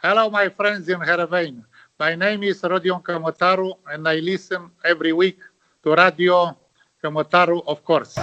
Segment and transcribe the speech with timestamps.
[0.00, 1.64] Hello, my friends in Heerenveen.
[1.98, 5.40] My name is Rodion Kamotaru, and I listen every week
[5.82, 6.54] to Radio
[7.02, 8.14] Kamotaru, of course.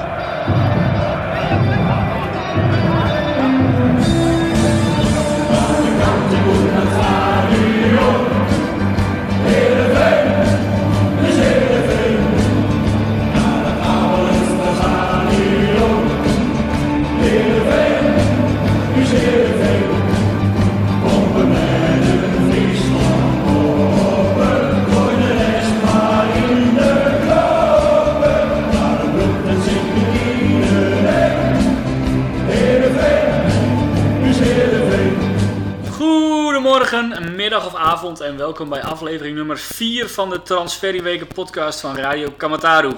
[37.46, 41.98] Goedemorgen, middag of avond en welkom bij aflevering nummer 4 van de Transferweken podcast van
[41.98, 42.94] Radio Kamataru.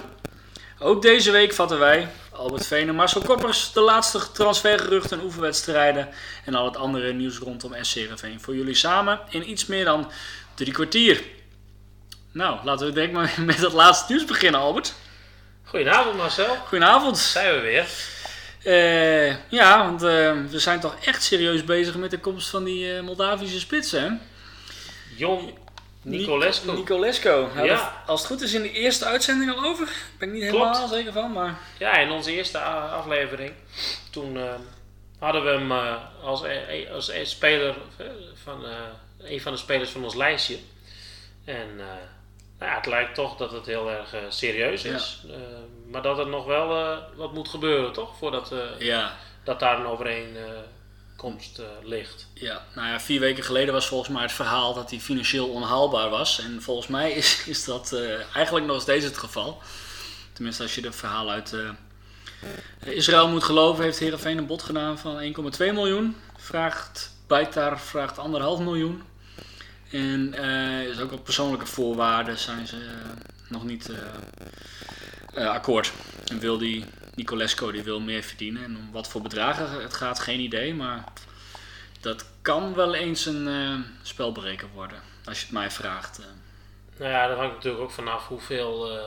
[0.79, 6.09] Ook deze week vatten wij, Albert Veen en Marcel Koppers, de laatste transfergeruchten en oefenwedstrijden
[6.45, 10.11] en al het andere nieuws rondom SC Heerenveen voor jullie samen in iets meer dan
[10.53, 11.23] drie kwartier.
[12.31, 14.93] Nou, laten we direct maar met het laatste nieuws beginnen, Albert.
[15.63, 17.17] Goedenavond Marcel, Goedenavond.
[17.17, 17.87] zijn we weer.
[18.63, 22.95] Eh, ja, want eh, we zijn toch echt serieus bezig met de komst van die
[22.95, 24.21] eh, Moldavische spitsen,
[25.17, 25.57] Jon.
[27.55, 27.63] Ja.
[27.63, 28.03] Ja.
[28.05, 29.89] Als het goed is in de eerste uitzending al over.
[30.19, 30.65] Ben ik niet Klopt.
[30.65, 31.57] helemaal zeker van, maar...
[31.77, 33.53] Ja, in onze eerste aflevering,
[34.11, 34.53] toen eh,
[35.19, 38.05] hadden we hem eh, als, e- e- als e- speler eh,
[38.43, 38.65] van
[39.19, 40.57] een van de spelers van ons lijstje.
[41.45, 41.75] En
[42.59, 45.21] nou ja, het lijkt toch dat het heel erg serieus is.
[45.91, 48.17] Maar dat er nog wel wat moet gebeuren, toch?
[48.17, 50.76] Voordat Ja, dat daar een overeenkomst
[51.23, 52.27] eh, ligt.
[52.33, 56.09] ja, nou ja, vier weken geleden was volgens mij het verhaal dat hij financieel onhaalbaar
[56.09, 56.39] was.
[56.39, 59.61] En volgens mij is, is dat eh, eigenlijk nog steeds het geval.
[60.33, 64.97] Tenminste, als je de verhaal uit eh, Israël moet geloven, heeft Heerenveen een bod gedaan
[64.97, 66.15] van 1,2 miljoen.
[66.37, 69.03] Vraagt, Beitar vraagt anderhalf miljoen.
[69.91, 70.33] En
[70.89, 72.77] is ook op persoonlijke voorwaarden zijn ze
[73.47, 73.91] nog niet
[75.33, 75.91] akkoord.
[76.25, 76.85] En wil die
[77.17, 78.63] Nicolesco die wil meer verdienen.
[78.63, 80.73] En om wat voor bedragen het gaat, geen idee.
[80.73, 81.03] Maar
[81.99, 85.01] dat kan wel eens een eh, spelbreker worden.
[85.25, 86.19] Als je het mij vraagt.
[86.19, 86.25] eh.
[86.97, 89.05] Nou ja, dat hangt natuurlijk ook vanaf hoeveel eh,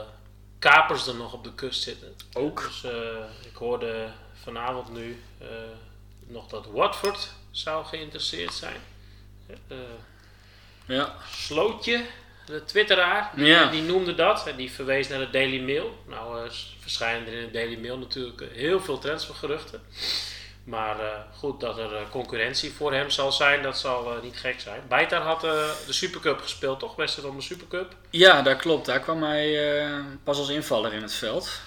[0.59, 2.15] kapers er nog op de kust zitten.
[2.33, 2.61] Ook.
[2.63, 2.83] Dus
[3.45, 4.07] ik hoorde
[4.43, 5.21] vanavond nu
[6.27, 8.77] nog dat Watford zou geïnteresseerd zijn.
[10.85, 12.05] Ja, Slootje,
[12.45, 13.69] de twitteraar, die, Ja.
[13.69, 14.47] die noemde dat.
[14.47, 16.03] En die verwees naar de Daily Mail.
[16.07, 19.81] Nou eh, verschijnen er in de Daily Mail natuurlijk eh, heel veel transfergeruchten.
[20.63, 24.81] Maar eh, goed, dat er concurrentie voor hem zal zijn, dat zal niet gek zijn.
[24.87, 26.95] Beitar had de Supercup gespeeld, toch?
[26.95, 27.93] Wedstrijd om de Supercup.
[28.09, 28.85] ja dat klopt.
[28.85, 29.57] Daar kwam hij
[30.23, 31.59] pas als invaller in het veld.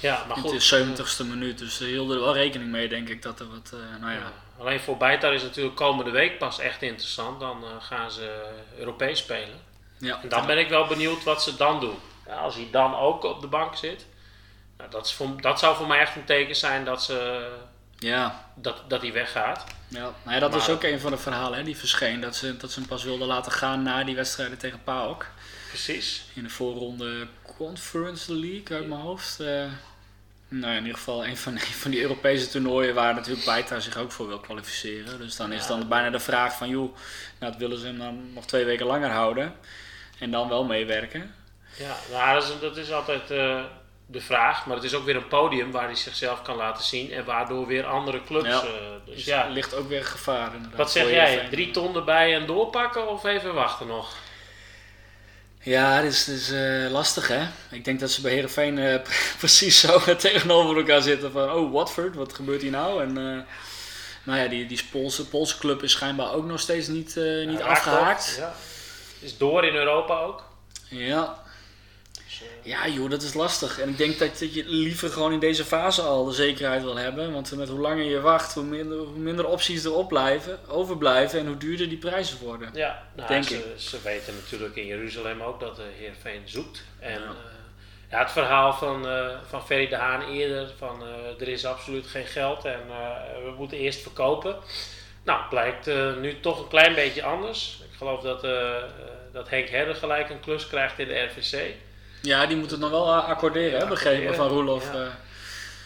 [0.00, 0.68] Ja, maar In goed.
[0.70, 0.94] de
[1.24, 1.58] 70ste minuut.
[1.58, 3.72] Dus ze hielden er wel rekening mee, denk ik, dat er wat.
[4.00, 4.18] nou ja.
[4.18, 7.40] Ja, Alleen voor Beitar is natuurlijk komende week pas echt interessant.
[7.40, 8.42] Dan gaan ze
[8.78, 9.68] Europees spelen.
[10.00, 10.20] Ja.
[10.22, 11.98] En dan ben ik wel benieuwd wat ze dan doen.
[12.26, 14.06] Ja, als hij dan ook op de bank zit.
[14.78, 17.48] Nou, dat, is voor, dat zou voor mij echt een teken zijn dat, ze,
[17.98, 19.64] Ja, dat, dat hij weggaat.
[19.88, 20.00] ja.
[20.00, 22.20] Nou ja, dat is ook een van de verhalen hè, die verscheen.
[22.20, 25.26] Dat ze, dat ze hem pas wilden laten gaan na die wedstrijden tegen PAOK.
[25.68, 26.24] Precies.
[26.34, 29.40] In de voorronde Conference League uit mijn hoofd.
[29.40, 29.46] eh.
[30.48, 33.80] nou ja, in ieder geval een van, een van die Europese toernooien waar natuurlijk Baita
[33.80, 35.18] zich ook voor wil kwalificeren.
[35.18, 36.96] Dus dan is dan bijna de vraag van joh,
[37.38, 39.54] nou, willen ze hem dan nog twee weken langer houden?
[40.20, 41.34] En dan wel meewerken?
[41.76, 43.64] Ja, nou, dat, is, dat is altijd eh,
[44.06, 44.66] de vraag.
[44.66, 47.12] Maar het is ook weer een podium waar hij zichzelf kan laten zien.
[47.12, 48.48] En waardoor weer andere clubs.
[48.48, 48.62] Ja.
[48.62, 48.68] eh,
[49.04, 50.78] dus ja, ligt ook weer gevaar inderdaad.
[50.78, 51.48] wat zeg jij?
[51.50, 54.14] Drie ton erbij en doorpakken of even wachten nog?
[55.62, 57.46] Ja, dit is, eh, lastig hè.
[57.70, 59.00] Ik denk dat ze bij Heerenveen eh,
[59.38, 61.50] precies zo tegenover elkaar zitten van...
[61.50, 63.02] Oh, Watford, wat gebeurt hier nou?
[63.02, 63.42] En eh,
[64.22, 67.58] nou ja, die, die Poolse, Poolse club is schijnbaar ook nog steeds niet, eh, niet
[67.58, 68.34] Ja, afgehaakt.
[68.38, 68.54] Ja.
[69.20, 70.44] Is door in Europa ook.
[70.88, 71.42] Ja.
[72.24, 73.80] Dus, eh, ja, joh, dat is lastig.
[73.80, 76.96] En ik denk dat, dat je liever gewoon in deze fase al de zekerheid wil
[76.96, 77.32] hebben.
[77.32, 81.38] Want met hoe langer je wacht, hoe minder, hoe minder opties erop blijven, overblijven...
[81.38, 82.70] en hoe duurder die prijzen worden.
[82.74, 86.84] Ja, nou, Denk ze, ze weten natuurlijk in Jeruzalem ook dat de Heer Veen zoekt.
[86.98, 87.18] En Ja.
[87.18, 87.34] ja.
[88.10, 92.06] ja, het verhaal van, eh van Ferry de Haan eerder, van eh, er is absoluut
[92.06, 94.56] geen geld en eh, we moeten eerst verkopen.
[95.24, 97.82] Nou, blijkt eh, nu toch een klein beetje anders.
[98.00, 98.82] Geloof dat, eh, eh,
[99.32, 101.74] dat Henk Herder gelijk een klus krijgt in de RVC.
[102.22, 104.92] Ja, die moeten het nog wel accorderen, hè, begrepen van Roelof.
[104.92, 105.00] Ja.
[105.00, 105.06] eh.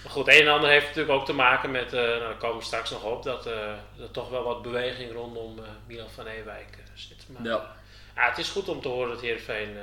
[0.02, 2.58] Maar goed, een en ander heeft natuurlijk ook te maken met, eh, nou daar komen
[2.58, 3.52] we straks nog op, dat eh,
[4.00, 7.24] er toch wel wat beweging rondom eh, Milan van Ewijk eh, zit.
[7.28, 7.74] Maar, Ja.
[8.16, 9.82] Ja, het is goed om te horen dat Heerenveen eh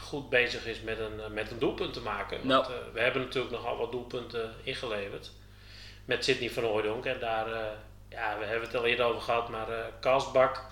[0.00, 2.38] goed bezig is met een, eh, met een doelpunt te maken.
[2.48, 2.72] Want Ja.
[2.72, 5.30] eh, we hebben natuurlijk nogal wat doelpunten ingeleverd.
[6.04, 7.04] Met Sidney van Hooydonk.
[7.04, 7.58] En daar, eh,
[8.10, 10.62] ja, we hebben het al eerder over gehad, maar uh, Kalsbak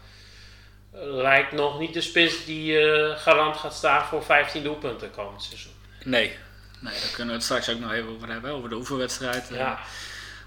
[0.92, 2.78] lijkt nog niet de spits die
[3.16, 5.72] garant gaat staan voor 15 doelpunten komend seizoen.
[6.04, 6.37] Nee.
[6.81, 9.48] nee, daar kunnen we het straks ook nog even over hebben, over de oefenwedstrijd.
[9.52, 9.78] Ja.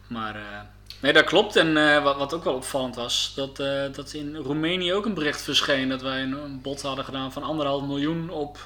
[0.08, 0.36] Maar
[1.00, 1.56] nee, dat klopt.
[1.56, 3.56] En wat, wat ook wel opvallend was, dat,
[3.96, 7.44] dat in Roemenië ook een bericht verscheen dat wij een, een bod hadden gedaan van
[7.44, 8.58] anderhalf miljoen op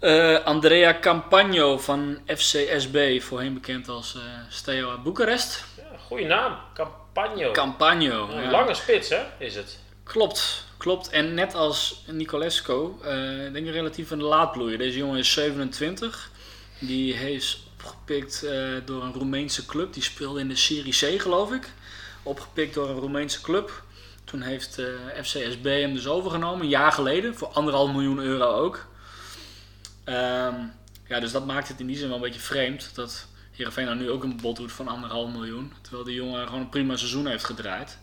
[0.00, 5.64] uh, Andrea Campagno van FCSB, voorheen bekend als uh, Steaua Boekarest.
[5.76, 7.50] Ja, goeie naam, Campagno.
[7.50, 8.28] Campagno.
[8.28, 8.50] Een ja.
[8.50, 9.78] lange spits, hè, is het?
[10.10, 11.08] Klopt, klopt.
[11.08, 13.06] En net als Nicolesco, uh,
[13.52, 14.78] denk ik relatief een laadbloeier.
[14.78, 16.30] Deze jongen is 27.
[16.78, 18.46] Die is opgepikt
[18.84, 19.92] door een Roemeense club.
[19.92, 21.72] Die speelde in de Serie C, geloof ik.
[22.22, 23.82] Opgepikt door een Roemeense club.
[24.24, 24.82] Toen heeft
[25.22, 28.86] FCSB hem dus overgenomen, een jaar geleden, voor anderhalf miljoen euro ook.
[30.04, 30.72] Um,
[31.08, 32.90] ja, dus dat maakt het in die zin wel een beetje vreemd.
[32.94, 35.72] Dat Heerenveen nou nu ook een bod doet van anderhalf miljoen.
[35.80, 37.98] Terwijl die jongen gewoon een prima seizoen heeft gedraaid.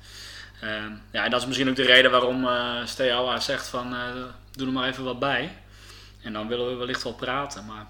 [0.64, 4.00] Um, ja, en dat is misschien ook de reden waarom uh, Steaua zegt van uh,
[4.52, 5.52] doe er maar even wat bij.
[6.24, 7.66] En dan willen we wellicht wel praten.
[7.66, 7.86] Maar,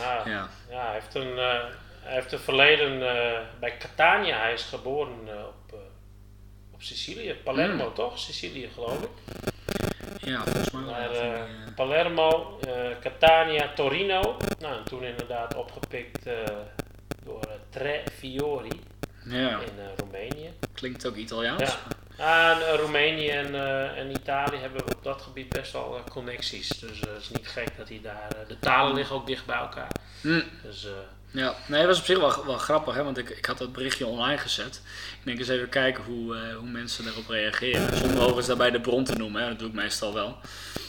[0.00, 0.48] ja, ja.
[0.70, 1.64] ja hij, heeft een, uh,
[2.00, 2.98] hij heeft een verleden
[3.60, 4.40] bij Catania.
[4.40, 5.78] Hij is geboren op,
[6.74, 7.34] op Sicilië.
[7.44, 7.94] Palermo mm.
[7.94, 8.18] toch?
[8.18, 9.10] Sicilië geloof ik.
[10.20, 11.10] Ja, volgens mij Naar
[11.74, 12.60] Palermo,
[13.00, 14.36] Catania, Torino.
[14.58, 16.28] Nou, en toen inderdaad opgepikt
[17.24, 18.80] door Tre Fiori
[19.28, 19.58] ja.
[19.60, 20.52] in Roemenië.
[20.74, 21.62] Klinkt ook Italiaans.
[21.62, 21.78] Ja.
[22.18, 23.54] Ah, en, Roemenië en,
[23.96, 26.68] en Italië hebben op dat gebied best wel connecties.
[26.68, 28.28] Dus het is niet gek dat hij daar...
[28.48, 29.90] de talen liggen ook dicht bij elkaar.
[30.20, 30.42] Mm.
[30.62, 30.86] Dus
[31.36, 33.04] ja, nee, dat was op zich wel, wel grappig, hè?
[33.04, 34.80] want ik, ik had dat berichtje online gezet.
[35.18, 37.96] Ik denk eens even kijken hoe, uh, hoe mensen daarop reageren.
[37.96, 39.48] Zonder overigens daarbij de bron te noemen, hè?
[39.48, 40.38] dat doe ik meestal wel.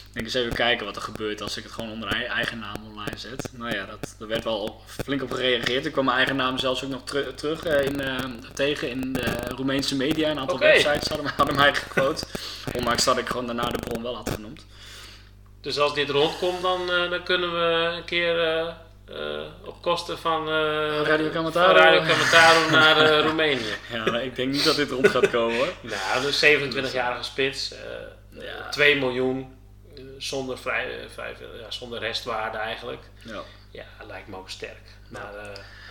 [0.07, 2.75] Ik denk eens even kijken wat er gebeurt als ik het gewoon onder eigen naam
[2.89, 3.50] online zet.
[3.54, 5.86] Nou ja, dat, daar werd wel flink op gereageerd.
[5.86, 8.15] Ik kwam mijn eigen naam zelfs ook nog ter terug uh, in, uh,
[8.54, 10.30] tegen in de Roemeense media.
[10.30, 10.71] Een aantal okay.
[10.71, 12.25] websites hadden, hadden mij gequote.
[12.75, 14.65] Ondanks dat ik gewoon daarna de bron wel had genoemd.
[15.62, 18.65] Dus als dit rondkomt, dan, dan kunnen we een keer
[19.09, 20.50] uh, op kosten van,
[21.04, 23.75] Radio Camataro, Radio Camataro naar Roemenië.
[23.94, 25.74] Ja, ik denk niet dat dit rond gaat komen hoor.
[25.81, 27.74] nou, dus 27-jarige spits,
[28.30, 28.69] ja.
[28.69, 29.56] 2 miljoen,
[30.17, 33.03] zonder, vrij, vrij, ja, zonder restwaarde eigenlijk.
[33.21, 33.41] Ja.
[33.71, 34.95] Ja, lijkt me ook sterk.
[35.07, 35.33] Maar,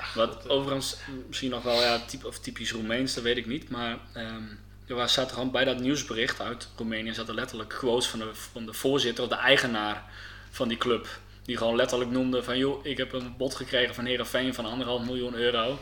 [0.01, 3.47] ach, Wat dat, overigens misschien nog wel ja, typ, of typisch Roemeens, dat weet ik
[3.47, 3.99] niet, maar...
[4.17, 8.67] Um, er zaten gewoon bij dat nieuwsbericht uit Roemenië zaten letterlijk quotes van de, van
[8.67, 10.05] de voorzitter of de eigenaar
[10.51, 11.09] van die club.
[11.43, 15.05] Die gewoon letterlijk noemde van joh, ik heb een bod gekregen van Herenveen van anderhalf
[15.05, 15.79] miljoen euro.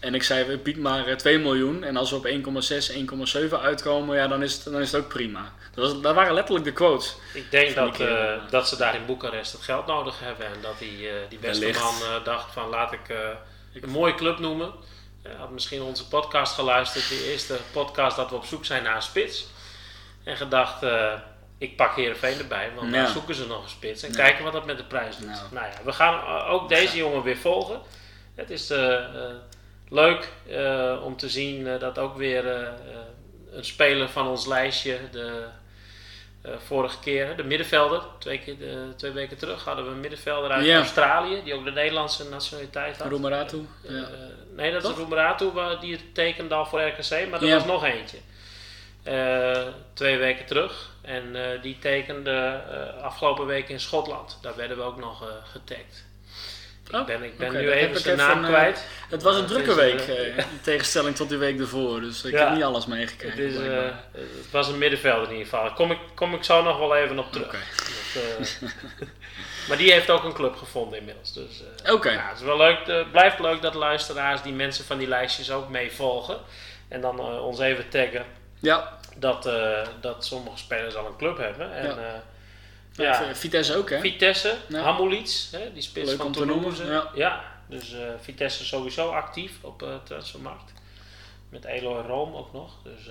[0.00, 1.84] En ik zei, bied maar 2 eh, miljoen.
[1.84, 5.08] En als we op 1,6, 1,7 uitkomen, ja, dan, is het, dan is het ook
[5.08, 5.52] prima.
[5.74, 7.16] Dat, was, dat waren letterlijk de quotes.
[7.34, 10.46] Ik denk dat, uh, dat ze daar in Boekarest het geld nodig hebben.
[10.46, 11.82] En dat die, uh, die beste Wellicht.
[11.82, 13.08] man dacht van laat ik
[13.80, 14.72] een mooie club noemen.
[15.38, 17.08] had misschien onze podcast geluisterd.
[17.08, 19.46] De eerste podcast dat we op zoek zijn naar een spits.
[20.24, 20.86] En gedacht,
[21.58, 24.66] ik pak Heerenveen erbij, want dan zoeken ze nog een spits en kijken wat dat
[24.66, 25.28] met de prijs doet.
[25.28, 27.80] Nou, nou ja, we gaan ook deze jongen weer volgen.
[28.38, 29.00] Het is uh, uh,
[29.90, 32.46] leuk uh, om te zien dat ook weer
[33.52, 35.44] een speler van ons lijstje, de
[36.58, 38.56] vorige keer, de middenvelder, twee, keer,
[38.96, 40.70] twee weken terug hadden we een middenvelder uit.
[40.70, 43.10] Australië, die ook de Nederlandse nationaliteit had.
[43.10, 43.66] Roemeratu.
[43.82, 44.08] Ja.
[44.54, 44.90] nee, dat Toch?
[44.90, 45.50] is Roemeratu,
[45.80, 48.18] die tekende al voor RKC, maar er was nog eentje.
[49.94, 50.96] twee weken terug.
[51.08, 54.38] En uh, die tekende uh, afgelopen week in Schotland.
[54.42, 55.28] Daar werden we ook nog uh,
[56.90, 58.84] Ik ben, ik ben okay, nu even zijn naam kwijt.
[59.08, 60.00] Het was een drukke week,
[60.36, 62.00] in tegenstelling tot die week ervoor.
[62.00, 63.44] Dus ik ja, heb niet alles meegekeken.
[63.44, 63.56] Het, is,
[64.12, 65.62] het, was een middenvelder in ieder geval.
[65.62, 67.46] Daar kom ik, kom ik zo nog wel even op terug.
[67.46, 67.60] Okay.
[68.14, 68.58] Dat,
[69.68, 71.32] maar die heeft ook een club gevonden inmiddels.
[71.32, 72.10] Dus, Oké.
[72.10, 72.78] Ja, het is wel leuk.
[72.86, 76.36] Het blijft leuk dat luisteraars die mensen van die lijstjes ook meevolgen.
[76.88, 78.24] En dan ons even taggen.
[78.60, 79.50] Ja dat,
[80.00, 81.74] dat sommige spelers al een club hebben.
[81.74, 82.22] En, ja.
[83.04, 84.00] Ja, Vitesse ook, hè?
[84.00, 84.80] Vitesse, ja.
[84.80, 86.84] Hamulits, hè, die spits Leuk van Toulouse.
[86.84, 87.10] Ja.
[87.14, 90.72] ja, dus uh, Vitesse sowieso actief op de transfermarkt.
[91.48, 92.74] Met Eloy Room ook nog.
[92.82, 93.10] Dus,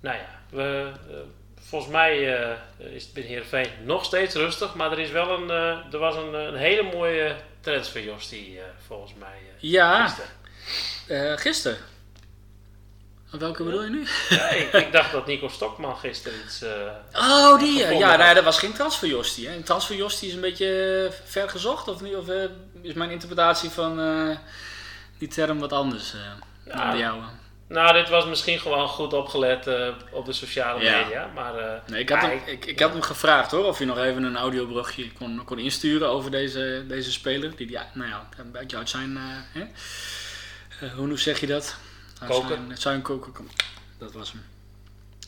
[0.00, 0.90] nou ja, we,
[1.60, 2.18] volgens mij
[2.78, 4.74] is het binnen Heerenveen nog steeds rustig.
[4.74, 5.50] Maar er, is wel een,
[5.92, 9.38] er was een, een hele mooie transfer, Jostie, volgens mij.
[9.58, 11.38] ja, gisteren.
[11.38, 11.78] gisteren.
[13.38, 14.06] Welke bedoel je nu?
[14.28, 16.62] Ja, ik, ik, dacht dat Nico Stokman gisteren iets.
[16.62, 16.70] Uh,
[17.12, 17.78] oh, die.
[17.78, 19.48] Ja, nou, dat was geen transferjostie.
[19.48, 22.14] Een transferjostie is een beetje uh, ver gezocht, of niet?
[22.14, 22.44] Of uh,
[22.82, 24.00] is mijn interpretatie van
[25.18, 26.14] die term wat anders
[26.64, 27.22] ja, dan de jouwe?
[27.68, 29.68] Nou, dit was misschien gewoon goed opgelet
[30.10, 31.08] op de sociale media.
[31.08, 31.30] Ja.
[31.34, 34.22] Maar, nee, ik, had hem, ik, ik had hem gevraagd hoor, of je nog even
[34.22, 37.56] een audiobrugje kon, kon insturen over deze, deze speler.
[37.56, 39.18] Die, die nou ja, een beetje uit zijn.
[39.52, 39.66] Hè?
[40.96, 41.76] hoe zeg je dat?
[42.18, 42.48] Koken.
[42.48, 43.48] Zijn, zijn koken.
[43.98, 44.42] Dat was hem.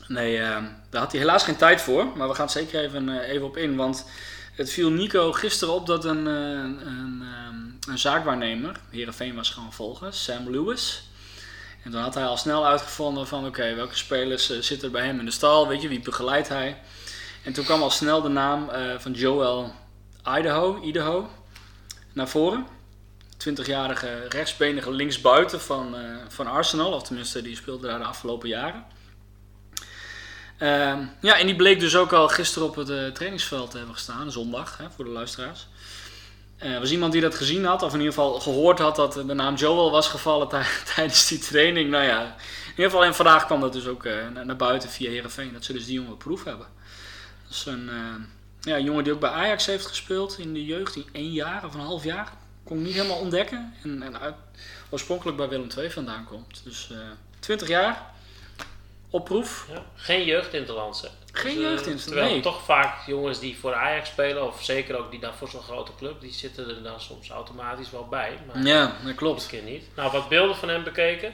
[0.07, 2.05] Nee, ehm, daar had hij helaas geen tijd voor.
[2.15, 3.75] Maar we gaan het zeker even, eh, even op in.
[3.75, 4.05] Want
[4.55, 6.33] het viel Nico gisteren op dat een, eh,
[6.87, 11.09] een, ehm, een zaakwaarnemer, Heerenveen was gaan volgen, Sam Lewis.
[11.83, 15.19] En toen had hij al snel uitgevonden van oké, welke spelers eh, zitten bij hem
[15.19, 16.81] in de stal, weet je, wie begeleidt hij.
[17.43, 19.73] En toen kwam al snel de naam van Joel
[20.37, 21.29] Idaho, Idaho
[22.13, 22.76] naar voren.
[23.37, 28.85] 20-jarige rechtsbenige linksbuiten van, eh, van Arsenal, of tenminste die speelde daar de afgelopen jaren.
[30.57, 33.95] Ehm, ja, en die bleek dus ook al gisteren op het eh, trainingsveld te hebben
[33.95, 35.67] gestaan, zondag, hè, voor de luisteraars.
[36.57, 39.23] Er was iemand die dat gezien had, of in ieder geval gehoord had dat de
[39.23, 40.65] naam Joel was gevallen tij-
[40.95, 41.89] tijdens die training.
[41.89, 44.13] Nou ja, in ieder geval en vandaag kwam dat dus ook eh,
[44.43, 46.67] naar, buiten via Herenveen, dat ze dus die jongen proef hebben.
[47.43, 48.15] Dat is een eh,
[48.61, 51.73] ja, jongen die ook bij Ajax heeft gespeeld in de jeugd, die één jaar of
[51.73, 52.31] een half jaar.
[52.67, 53.73] Kon ik niet helemaal ontdekken.
[53.83, 54.35] En, en uit,
[54.89, 56.61] oorspronkelijk bij Willem II vandaan komt.
[56.63, 56.97] Dus eh
[57.39, 58.05] 20 jaar,
[59.09, 59.67] op proef.
[59.73, 61.01] Ja, geen jeugdinterlands.
[61.01, 61.07] hè.
[61.31, 62.39] Geen Dus, eh, jeugdinterlands, Terwijl nee.
[62.41, 65.91] toch vaak jongens die voor Ajax spelen, of zeker ook die dan voor zo'n grote
[65.97, 68.37] club, die zitten er dan soms automatisch wel bij.
[68.47, 69.47] Maar Ja, dat dit klopt.
[69.47, 69.83] keer niet.
[69.95, 71.33] Nou, wat beelden van hem bekeken.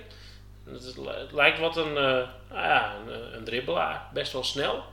[0.66, 4.10] Het, is- het lijkt wat een, eh, nou ja, een, een dribbelaar.
[4.14, 4.84] Best wel snel.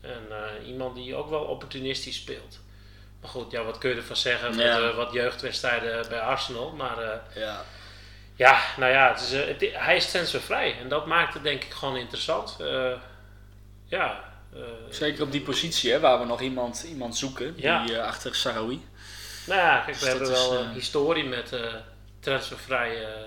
[0.00, 2.60] En eh, iemand die ook wel opportunistisch speelt.
[3.24, 4.78] Maar goed, ja, wat kun je ervan zeggen met Ja.
[4.88, 6.70] eh, wat jeugdwedstrijden bij Arsenal.
[6.72, 7.62] Maar eh, Ja.
[8.36, 10.78] ja, nou ja, het is, eh, het hij is transfervrij.
[10.80, 12.56] En dat maakt het denk ik gewoon interessant.
[12.60, 12.92] Eh,
[13.84, 17.84] ja, eh, Zeker op die positie hè, waar we nog iemand, iemand zoeken, Ja.
[17.84, 18.86] die eh, achter Sarawi.
[19.46, 21.74] nou ja, kijk, Dus we hebben dat is, wel eh, een historie met eh
[22.20, 23.26] transfervrije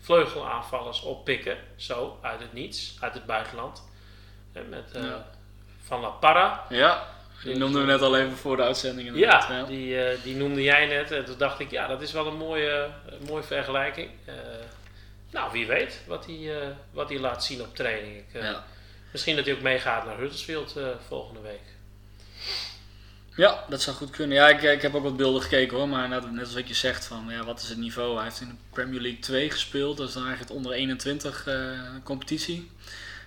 [0.00, 1.56] vleugelaanvallers oppikken.
[1.76, 3.82] Zo, uit het niets, uit het buitenland.
[4.52, 5.02] Met eh.
[5.86, 6.64] Van La Parra.
[6.68, 7.08] Ja,
[7.44, 9.16] die noemden we net al even voor de uitzending.
[9.16, 11.10] Ja, die, eh, die noemde jij net.
[11.10, 14.10] En toen dacht ik, ja, dat is wel een mooie, een mooie vergelijking.
[14.24, 14.34] Eh,
[15.30, 18.16] nou, wie weet wat hij, eh, wat hij laat zien op training.
[18.16, 18.64] Ik, Ja.
[19.12, 20.76] Misschien dat hij ook meegaat naar Huddersfield
[21.08, 21.60] volgende week.
[23.36, 24.36] ja, dat zou goed kunnen.
[24.36, 26.74] Ja, ik, ik heb ook wat beelden gekeken hoor, maar net, net als wat je
[26.74, 28.14] zegt van, ja, wat is het niveau?
[28.14, 31.46] Hij heeft in de Premier League 2 gespeeld, dat is dan eigenlijk het onder 21
[31.46, 31.70] eh,
[32.02, 32.70] competitie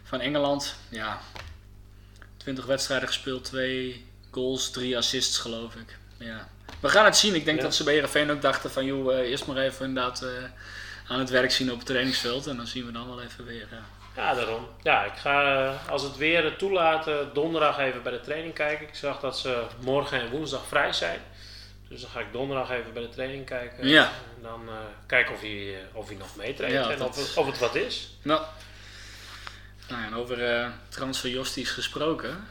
[0.03, 0.75] van Engeland.
[0.89, 1.21] Ja,
[2.37, 4.05] 20 wedstrijden gespeeld, 2
[4.37, 5.97] goals, 3 assists geloof ik.
[6.17, 6.47] Ja.
[6.79, 7.35] We gaan het zien.
[7.35, 7.63] Ik denk Ja.
[7.63, 10.29] dat ze bij Heerenveen ook dachten van, joh, eh, eerst maar even inderdaad eh,
[11.07, 13.67] aan het werk zien op het trainingsveld en dan zien we dan wel even weer.
[13.71, 13.77] eh,
[14.15, 14.67] Ja, daarom.
[14.83, 18.87] Ja, ik ga, als het weer het toelaat, donderdag even bij de training kijken.
[18.87, 21.19] Ik zag dat ze morgen en woensdag vrij zijn.
[21.89, 23.87] Dus dan ga ik donderdag even bij de training kijken.
[23.87, 24.03] Ja.
[24.35, 24.73] En dan eh,
[25.05, 27.75] kijken of hij, of hij nog meetraint Ja, en dat of, het- of het wat
[27.75, 28.09] is.
[28.21, 28.41] Nou,
[29.89, 32.47] nou en over eh transferjosties gesproken.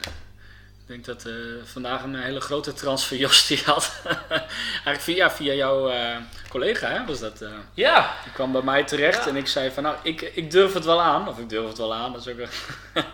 [0.87, 4.01] Ik denk dat eh, vandaag een hele grote transferjostie had.
[4.29, 6.17] Eigenlijk via, via jouw eh,
[6.49, 7.41] collega hè, was dat.
[7.41, 7.49] eh.
[7.73, 9.29] Ja, die kwam bij mij terecht Ja.
[9.29, 11.27] en ik zei van nou, ik, ik durf het wel aan.
[11.27, 13.03] Of ik durf het wel aan, dat is ook een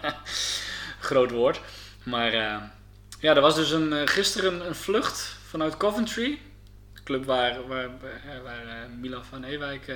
[0.99, 1.59] groot woord.
[2.03, 2.31] Maar
[3.19, 6.39] ja, er was dus een, gisteren een vlucht vanuit Coventry.
[6.93, 9.95] De club waar, waar, waar, waar, Milan van Ewijk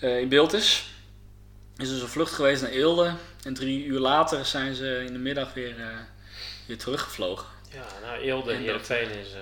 [0.00, 0.84] in beeld is.
[1.76, 3.12] Is dus een vlucht geweest naar Eelde.
[3.42, 5.74] En drie uur later zijn ze in de middag weer,
[6.66, 7.46] weer teruggevlogen.
[7.70, 9.40] ja nou Eelde, En dat- Heerenveen is eh,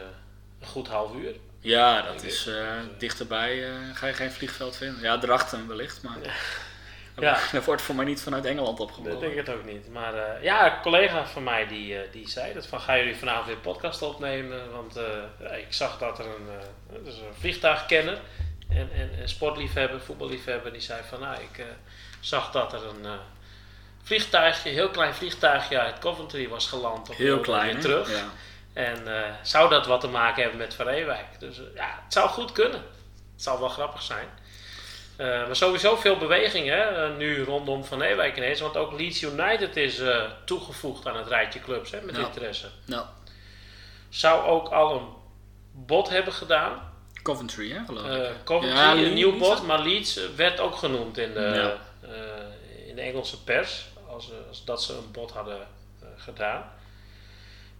[0.60, 1.34] een goed half uur.
[1.60, 2.64] Ja, dat is eh,
[2.98, 3.64] dichterbij.
[3.68, 5.02] eh, ga je geen vliegveld vinden.
[5.02, 7.38] Ja, Drachten wellicht, maar Ja.
[7.52, 9.88] dat wordt voor mij niet vanuit Engeland Dat denk ik het ook niet.
[9.92, 13.16] Maar eh, ja, een collega van mij die, eh, die zei dat van gaan jullie
[13.16, 14.72] vanavond weer een podcast opnemen?
[14.72, 18.20] Want eh, ik zag dat er een, eh, dus een vliegtuigkenner
[18.68, 21.64] en, en, en sportliefhebber, voetballiefhebber, die zei van nou ik eh,
[22.20, 23.12] zag dat er een eh,
[24.02, 27.08] vliegtuigje, heel klein vliegtuigje uit Coventry was geland.
[27.08, 28.10] op Heel klein, weer terug.
[28.10, 28.24] Ja.
[28.72, 31.38] En eh, zou dat wat te maken hebben met Van?
[31.38, 32.80] Dus eh, ja, het zou goed kunnen.
[33.32, 34.28] Het zou wel grappig zijn.
[35.16, 38.60] Eh, maar sowieso veel beweging hè, nu rondom Van Ewijk ineens.
[38.60, 40.00] Want ook Leeds United is
[40.44, 42.66] toegevoegd aan het rijtje clubs hè, met interesse.
[42.86, 43.04] Nou,
[44.08, 45.06] Zou ook al een
[45.72, 46.90] bod hebben gedaan.
[47.22, 48.44] Coventry, hè, geloof ik.
[48.44, 49.58] Coventry, Ja, een nieuw bod.
[49.58, 49.64] hè?
[49.64, 52.08] Maar Leeds werd ook genoemd in de, Ja.
[52.86, 53.84] in de Engelse pers.
[54.12, 55.66] Als, eh, als dat ze een bod hadden
[56.00, 56.70] eh, gedaan.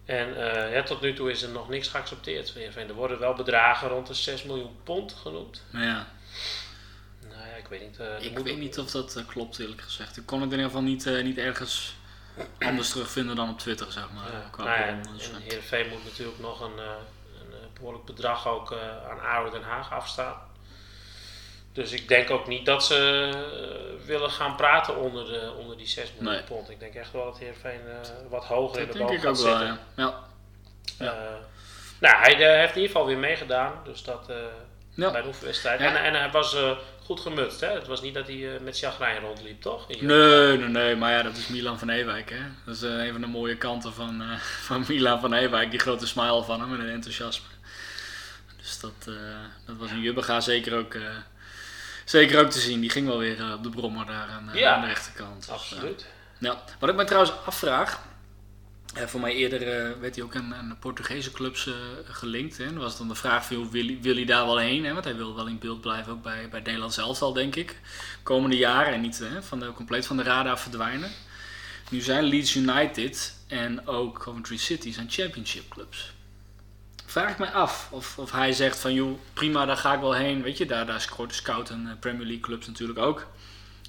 [0.05, 2.55] En eh, ja, tot nu toe is er nog niks geaccepteerd.
[2.75, 5.63] Er worden wel bedragen rond de 6 miljoen pond genoemd.
[5.71, 6.07] Ja,
[7.29, 7.99] Nou ja, ik weet niet.
[8.19, 10.17] ik weet niet of dat klopt eerlijk gezegd.
[10.17, 11.95] Ik kon het in ieder geval niet, niet ergens
[12.59, 14.31] anders terugvinden dan op Twitter, zeg maar.
[14.31, 15.41] Ja, qua nou ja, dus, en.
[15.41, 18.73] Heerenveen moet natuurlijk nog een, een eh, behoorlijk bedrag ook
[19.09, 20.35] aan ADO Den Haag afstaan.
[21.73, 25.87] Dus ik denk ook niet dat ze eh, willen gaan praten onder, de, onder die
[25.87, 26.43] 6 miljoen Nee.
[26.43, 26.69] pond.
[26.69, 29.23] Ik denk echt wel dat Heerenveen eh wat hoger in dat de denk boom ik
[29.23, 29.79] gaat ook wel, zitten.
[29.95, 30.19] ja.
[30.99, 31.13] ja.
[31.13, 31.33] Eh,
[31.99, 33.73] nou, hij heeft in ieder geval weer meegedaan.
[33.83, 34.31] Dus dat
[34.95, 35.11] Ja.
[35.11, 35.79] bij de oefenwedstrijd.
[35.79, 35.85] Ja.
[35.95, 36.55] En, en hij was
[37.05, 37.59] goed gemutst.
[37.61, 37.67] Hè?
[37.67, 39.87] Het was niet dat hij met chagrijn rondliep, toch?
[39.87, 42.39] Nee, nee, nee, maar ja, dat is Milan van Ewijk, hè.
[42.65, 44.23] Dat is een van de mooie kanten van,
[44.67, 47.47] van Milan van Ewijk, die grote smile van hem en een enthousiasme.
[48.57, 49.15] Dus dat,
[49.65, 50.95] dat was in Jubbega zeker ook,
[52.05, 52.79] zeker ook te zien.
[52.81, 54.73] Die ging wel weer eh, op de brommer daar aan, eh, Ja.
[54.75, 55.39] aan de rechterkant.
[55.39, 56.05] Dus, Absoluut.
[56.39, 57.99] Ja, wat ik me trouwens afvraag.
[58.95, 59.59] eh, voor mij eerder
[59.99, 61.69] werd hij ook aan, aan de Portugese clubs
[62.05, 62.57] gelinkt.
[62.57, 62.65] Hè.
[62.65, 64.85] Dan was dan de vraag: wil, hij, wil hij daar wel heen?
[64.85, 64.93] Hè?
[64.93, 67.79] Want hij wil wel in beeld blijven, ook bij, bij Nederland zelf al, denk ik.
[68.23, 71.11] Komende jaren en niet hè, van de, compleet van de radar verdwijnen.
[71.89, 76.13] Nu zijn Leeds United en ook Coventry City zijn championship clubs.
[77.13, 80.13] Vraag ik mij af of, of hij zegt van joh, prima, daar ga ik wel
[80.13, 80.41] heen.
[80.41, 83.27] Weet je, daar, daar scoort Scout en eh, Premier League clubs natuurlijk ook.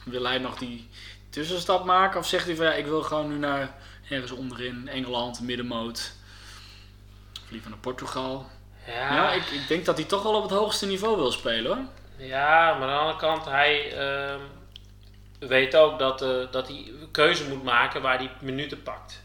[0.05, 0.89] Wil hij nog die
[1.31, 2.21] tussenstap maken?
[2.21, 3.75] Of zegt hij van ja, ik wil gewoon nu naar
[4.09, 6.13] ergens onderin, Engeland, middenmoot.
[7.45, 8.47] Of liever naar Portugal.
[8.87, 11.77] Ja, Ja, ik, ik denk dat hij toch wel op het hoogste niveau wil spelen
[11.77, 11.85] hoor.
[12.27, 14.41] Ja, maar aan de andere kant, hij ehm,
[15.39, 19.23] weet ook dat, eh, dat hij een keuze moet maken waar hij minuten pakt.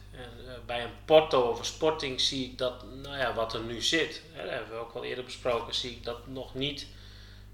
[0.70, 4.22] Bij een Porto of een Sporting zie ik dat, nou ja, wat er nu zit,
[4.32, 6.88] hè, dat hebben we ook al eerder besproken, zie ik dat nog niet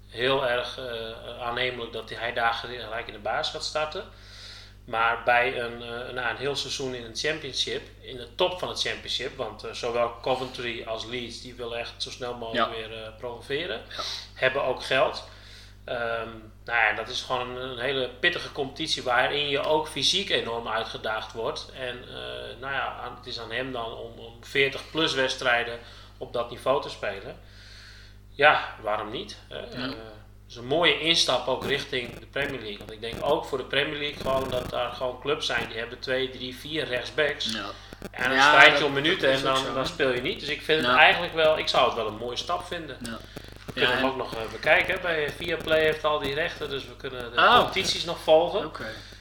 [0.08, 4.04] heel erg eh, aannemelijk dat hij daar gelijk in de baas gaat starten.
[4.84, 8.68] Maar bij een, eh, nou, een heel seizoen in een championship, in de top van
[8.68, 12.88] het championship, want eh, zowel Coventry als Leeds die willen echt zo snel mogelijk Ja.
[12.88, 13.82] weer promoveren,
[14.34, 15.24] hebben ook geld.
[15.84, 16.28] Ehm,
[16.66, 20.68] nou ja, dat is gewoon een, een hele pittige competitie waarin je ook fysiek enorm
[20.68, 21.70] uitgedaagd wordt.
[21.78, 25.78] En eh, nou ja, het is aan hem dan om, om 40 plus wedstrijden
[26.18, 27.36] op dat niveau te spelen.
[28.30, 29.38] Ja, waarom niet?
[29.48, 32.78] het is een mooie instap ook richting de Premier League.
[32.78, 35.78] Want ik denk ook voor de Premier League gewoon dat daar gewoon clubs zijn die
[35.78, 37.52] hebben twee, drie, vier rechtsbacks.
[37.52, 37.70] Ja.
[38.10, 40.40] En dan Ja, strijd je om minuten en dan, zo, dan speel je niet.
[40.40, 42.96] Dus ik vind het eigenlijk wel, ik zou het wel een mooie stap vinden.
[43.02, 43.18] Ja.
[43.66, 45.00] We kunnen Ja, hem ook nog eh, bekijken.
[45.02, 47.56] Bij Viaplay heeft al die rechten, dus we kunnen de Oh.
[47.58, 48.70] competities nog volgen.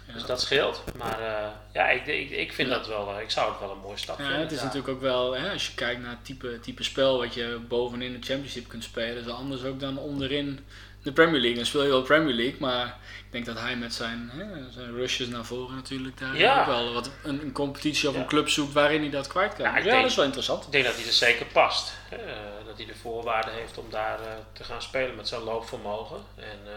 [0.07, 0.13] Ja.
[0.13, 0.83] Dus dat scheelt.
[0.97, 2.75] Maar eh, ja, ik, ik, ik vind Ja.
[2.77, 4.41] dat wel, eh, ik zou het wel een mooie stap Ja, vinden.
[4.43, 7.33] het is natuurlijk ook wel, hè, als je kijkt naar het type, type spel wat
[7.33, 10.65] je bovenin de Championship kunt spelen, is anders ook dan onderin
[11.05, 11.55] de Premier League.
[11.55, 12.85] Dan speel je wel Premier League, maar
[13.25, 16.59] ik denk dat hij met zijn, hè, zijn rushes naar voren natuurlijk daar Ja.
[16.59, 18.21] ook wel wat een, een competitie of Ja.
[18.21, 19.65] een club zoekt waarin hij dat kwijt kan.
[19.65, 20.65] Ja, denk- dat is wel interessant.
[20.65, 21.93] Ik denk dat hij er zeker past.
[22.09, 22.17] Eh,
[22.65, 26.59] dat hij de voorwaarden heeft om daar eh, te gaan spelen met zijn loopvermogen en
[26.65, 26.73] eh,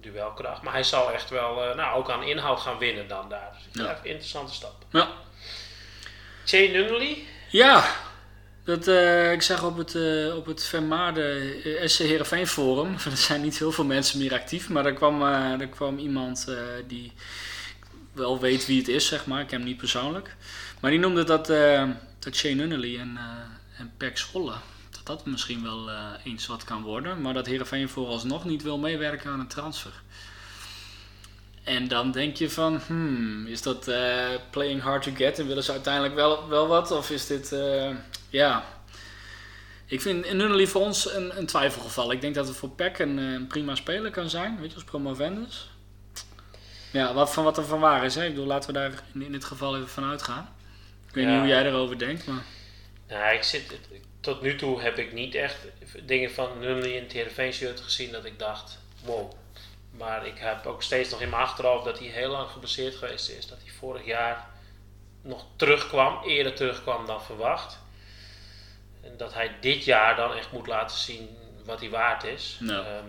[0.00, 0.62] duelkracht.
[0.62, 3.50] Maar hij zal echt wel, nou ook aan inhoud gaan winnen dan daar.
[3.72, 3.98] Dus ik Ja.
[4.02, 4.74] een interessante stap.
[4.90, 5.08] Ja.
[6.44, 7.26] Che Nunnally?
[7.50, 7.84] Ja,
[8.64, 13.16] dat, eh, ik zag op het, eh, op het vermaarde eh, SC Heerenveen forum, er
[13.16, 16.46] zijn niet heel veel mensen meer actief, maar er kwam, er kwam iemand
[16.86, 17.12] die
[18.12, 20.36] wel weet wie het is, zeg maar, ik ken hem niet persoonlijk.
[20.80, 21.46] Maar die noemde dat,
[22.18, 23.18] dat Shane Nunnally en,
[23.78, 24.54] en Pek Scholle,
[24.90, 25.90] dat dat misschien wel
[26.24, 29.92] eens wat kan worden, maar dat Heerenveen vooralsnog niet wil meewerken aan een transfer.
[31.64, 33.90] En dan denk je van, hmm, is dat
[34.50, 36.90] playing hard to get en willen ze uiteindelijk wel, wel wat?
[36.90, 37.54] Of is dit,
[38.32, 38.64] ja...
[39.86, 42.12] Ik vind Nunnally voor ons een, een twijfelgeval.
[42.12, 44.74] Ik denk dat het voor Peck een, eh, een prima speler kan zijn, weet je,
[44.74, 45.70] als promovendus.
[46.90, 48.24] Ja, wat, van wat er van waar is, hè?
[48.24, 50.54] Ik bedoel, laten we daar in, in dit geval even van uitgaan.
[51.08, 51.30] Ik weet Ja.
[51.30, 52.42] niet hoe jij erover denkt, maar...
[53.08, 53.78] Nou, ik zit,
[54.20, 55.56] tot nu toe heb ik niet echt
[56.02, 59.32] dingen van Nunnally in het Heerenveen shirt gezien dat ik dacht, wow.
[59.90, 63.28] Maar ik heb ook steeds nog in mijn achterhoofd dat hij heel lang geblesseerd geweest
[63.28, 63.46] is.
[63.46, 64.46] Dat hij vorig jaar
[65.22, 67.78] nog terugkwam, eerder terugkwam dan verwacht.
[69.02, 72.58] En dat hij dit jaar dan echt moet laten zien wat hij waard is.
[72.60, 73.04] Ehm,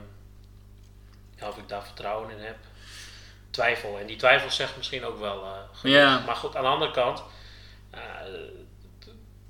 [1.39, 2.55] ja, of ik daar vertrouwen in heb.
[3.49, 3.97] Twijfel.
[3.99, 5.47] En die twijfel zegt misschien ook wel.
[5.83, 6.19] Ja.
[6.25, 7.23] Maar goed, aan de andere kant,
[7.91, 7.99] eh,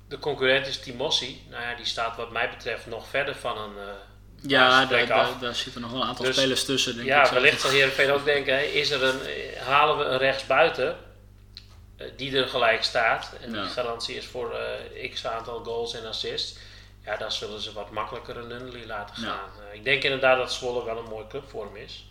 [0.08, 1.46] de concurrent is Timossi.
[1.50, 3.78] Nou ja, die staat wat mij betreft nog verder van een...
[3.78, 3.84] eh,
[4.50, 7.30] Ja, daar, daar, daar zitten nog wel een aantal Dus- spelers tussen, denk ja, ik.
[7.30, 9.20] wellicht zal Heerenveen ook denken, is er een,
[9.64, 10.96] halen we een rechtsbuiten
[12.16, 16.56] die er gelijk staat en die garantie is voor eh, x aantal goals en assists.
[17.04, 19.48] Ja, dan zullen ze wat makkelijker een Nunnally laten gaan.
[19.68, 22.06] Eh, ik denk inderdaad dat Zwolle wel een mooie club voor hem is.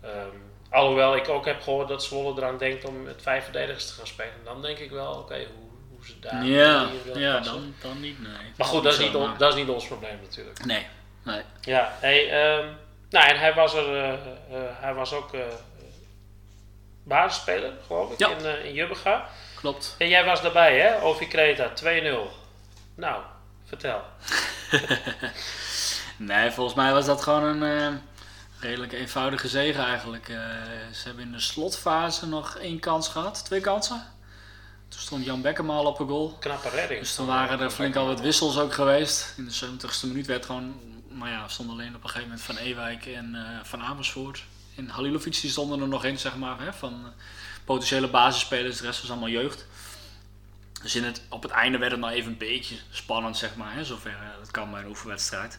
[0.00, 0.36] Ehm,
[0.70, 4.06] alhoewel ik ook heb gehoord dat Zwolle eraan denkt om met vijf verdedigers te gaan
[4.06, 4.32] spelen.
[4.44, 8.32] Dan denk ik wel, oké, hoe, hoe ze daar Ja, ja dan, dan niet, nee.
[8.56, 10.64] Maar goed, dat is, niet on- dat is niet ons probleem natuurlijk.
[10.64, 10.86] Nee,
[11.22, 11.42] nee.
[11.60, 12.66] Ja, hey, ehm,
[13.10, 14.18] nou en hij was er, eh, eh,
[14.80, 15.40] hij was ook eh
[17.08, 18.28] basisspeler, geloof ik, Ja.
[18.28, 19.28] in, eh in Jubbega.
[19.54, 19.94] Klopt.
[19.98, 21.02] En jij was daarbij, hè?
[21.02, 22.30] Ovi Kreta, 2-0.
[22.94, 23.22] Nou,
[23.64, 24.02] vertel.
[26.16, 27.94] Nee, volgens mij was dat gewoon een eh,
[28.60, 30.28] redelijk eenvoudige zege eigenlijk.
[30.28, 30.36] Eh,
[30.92, 34.02] ze hebben in de slotfase nog één kans gehad, twee kansen.
[34.88, 36.36] Toen stond Jan Bekkema al op een goal.
[36.40, 37.00] Knappe redding.
[37.00, 39.34] Dus toen waren er flink al wat wissels ook geweest.
[39.36, 42.56] In de 70ste minuut werd gewoon maar ja, stonden alleen op een gegeven moment Van
[42.56, 44.42] Ewijk en Van Amersfoort.
[44.78, 47.10] En Halilovic die stonden er nog in, zeg maar, hè, van eh,
[47.64, 48.76] potentiële basisspelers.
[48.76, 49.66] De rest was allemaal jeugd.
[50.82, 53.74] Dus in het, op het einde werd het nou even een beetje spannend, zeg maar.
[53.74, 55.58] Hè, zover uh, dat kan bij een oefenwedstrijd.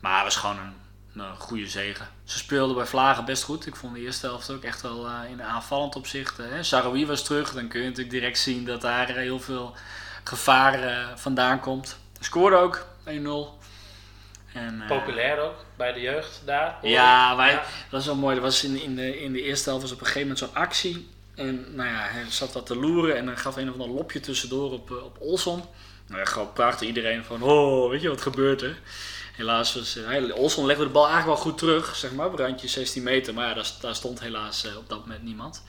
[0.00, 0.74] Maar het was gewoon een,
[1.22, 2.08] een goede zegen.
[2.24, 3.66] Ze speelden bij Vlagen best goed.
[3.66, 6.36] Ik vond de eerste helft ook echt wel uh, in aanvallend opzicht.
[6.36, 7.06] Hè.
[7.06, 7.52] Was terug.
[7.52, 9.76] Dan kun je natuurlijk direct zien dat daar heel veel
[10.24, 11.98] gevaar vandaan komt.
[12.20, 13.57] Scoorde ook 1-0.
[14.52, 16.78] En, Populair ook bij de jeugd daar.
[16.82, 18.36] Ja, wij, ja, dat is wel mooi.
[18.36, 20.62] Er was in, in, de, in de eerste helft was op een gegeven moment zo'n
[20.62, 21.08] actie.
[21.34, 24.20] En nou ja, hij zat wat te loeren en dan gaf een of ander lopje
[24.20, 25.64] tussendoor op, op Olson.
[26.06, 28.78] Nou ja, gewoon prachtig iedereen van, oh, weet je wat gebeurt er?
[29.36, 33.02] Helaas was, uh, Olson legde de bal eigenlijk wel goed terug, zeg maar, randje 16
[33.02, 33.34] meter.
[33.34, 35.62] Maar ja, daar, daar stond helaas uh, op dat moment niemand.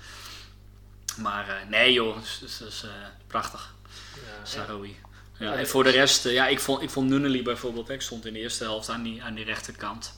[1.18, 2.86] Maar uh, nee joh, dus, dus
[3.28, 3.74] prachtig.
[4.13, 5.00] Ja, Saroui.
[5.39, 8.34] Ja, en voor de rest, ja, ik vond, ik vond Nunnely bijvoorbeeld, ik stond in
[8.34, 10.17] de eerste helft aan die, aan die rechterkant.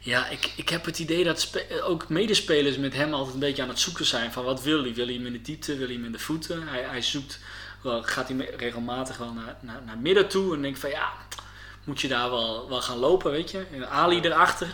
[0.00, 1.50] Ja, ik, ik heb het idee dat
[1.82, 4.94] ook medespelers met hem altijd een beetje aan het zoeken zijn van wat wil hij?
[4.94, 5.76] Wil hij hem in de diepte?
[5.76, 6.68] Wil hij hem in de voeten?
[6.68, 7.38] Hij, hij zoekt,
[7.82, 11.12] wel, gaat hij regelmatig wel naar, naar, naar midden toe en denkt van ja,
[11.84, 13.66] moet je daar wel, wel gaan lopen, weet je?
[13.72, 14.68] En Ali erachter.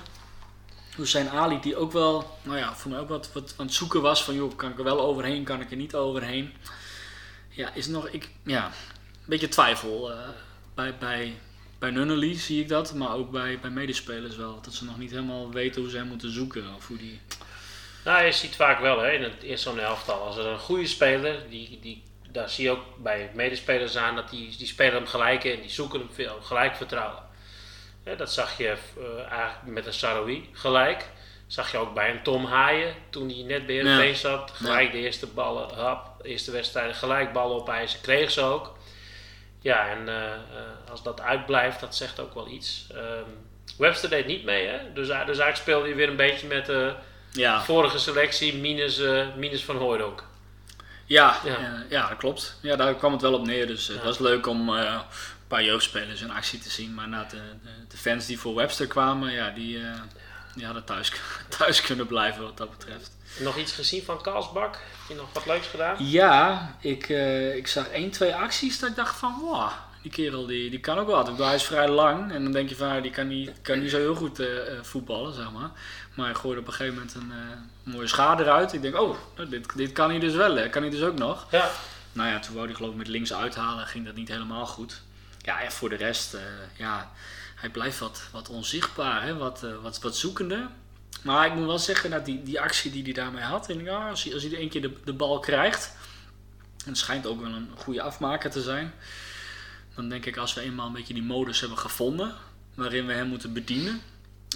[0.97, 3.75] Dus zijn Ali die ook wel, nou ja, voor mij ook wat, wat aan het
[3.75, 6.55] zoeken was van joh, kan ik er wel overheen, kan ik er niet overheen?
[7.49, 8.71] Ja, is nog, ik, ja,
[9.27, 10.19] beetje twijfel uh,
[10.75, 11.35] bij, bij,
[11.79, 14.61] bij Nunnally zie ik dat, maar ook bij, bij medespelers wel.
[14.63, 16.75] Dat ze nog niet helemaal weten hoe ze hem moeten zoeken.
[16.77, 17.21] Of hoe die...
[18.05, 20.21] Nou, je ziet vaak wel hè, in het eerste elftal.
[20.21, 24.31] Als er een goede speler, die, die, daar zie je ook bij medespelers aan dat
[24.31, 27.23] die, die spelen hem gelijk en die zoeken hem veel, gelijk vertrouwen.
[28.17, 31.09] dat zag je uh, eigenlijk met een Saroui gelijk.
[31.47, 34.15] Zag je ook bij een Tom Haaien toen hij net bij Heerenveen ja.
[34.15, 34.51] zat.
[34.51, 34.93] Gelijk ja.
[34.93, 38.01] de eerste ballen, hap, eerste wedstrijden, gelijk ballen op ijzer.
[38.01, 38.76] Kreeg ze ook.
[39.67, 42.87] Ja, en uh, als dat uitblijft, dat zegt ook wel iets.
[42.95, 43.25] Um,
[43.79, 44.79] Webster deed niet mee, hè?
[44.93, 46.95] Dus, dus eigenlijk speelde hij weer een beetje met de
[47.33, 47.63] ja.
[47.63, 49.01] vorige selectie, minus,
[49.37, 50.25] minus Van Hooydonk.
[51.05, 51.85] Ja, ja.
[51.89, 52.59] ja, dat klopt.
[52.63, 53.67] Ja, daar kwam het wel op neer.
[53.67, 55.01] Dus het was leuk om een
[55.49, 56.95] paar jeugdspelers in actie te zien.
[56.95, 59.79] Maar na de, de, de, fans die voor Webster kwamen, ja, die,
[60.57, 61.13] die hadden thuis,
[61.59, 63.17] thuis kunnen blijven wat dat betreft.
[63.39, 64.75] Nog iets gezien van Karlsbak?
[64.75, 65.97] Heb je nog wat leuks gedaan?
[65.99, 69.71] Ja, ik, uh, ik zag één, twee acties dat ik dacht van, wow,
[70.03, 71.39] die kerel die, die kan ook wat.
[71.39, 73.99] Hij is vrij lang en dan denk je van, die kan niet, kan niet zo
[73.99, 74.47] heel goed uh,
[74.83, 75.71] voetballen, zeg maar.
[76.15, 77.33] Maar hij gooide op een gegeven moment een
[77.85, 78.73] uh, mooie schade eruit.
[78.73, 79.17] Ik denk, oh,
[79.49, 80.69] dit, dit kan hij dus wel, hè.
[80.69, 81.47] kan hij dus ook nog.
[81.51, 81.71] Ja.
[82.13, 85.03] Nou ja, toen wou hij geloof ik met links uithalen, ging dat niet helemaal goed.
[85.39, 86.37] Ja, en voor de rest,
[86.77, 87.11] ja,
[87.57, 89.37] hij blijft wat, wat onzichtbaar, hè?
[89.37, 90.69] Wat, wat, wat zoekende.
[91.23, 94.09] Maar ik moet wel zeggen dat die, die actie die hij daarmee had, en ja,
[94.09, 95.93] als hij, als hij één keer de, de bal krijgt,
[96.85, 98.95] en het schijnt ook wel een goede afmaker te zijn,
[99.95, 102.35] dan denk ik als we eenmaal een beetje die modus hebben gevonden,
[102.75, 104.03] waarin we hem moeten bedienen,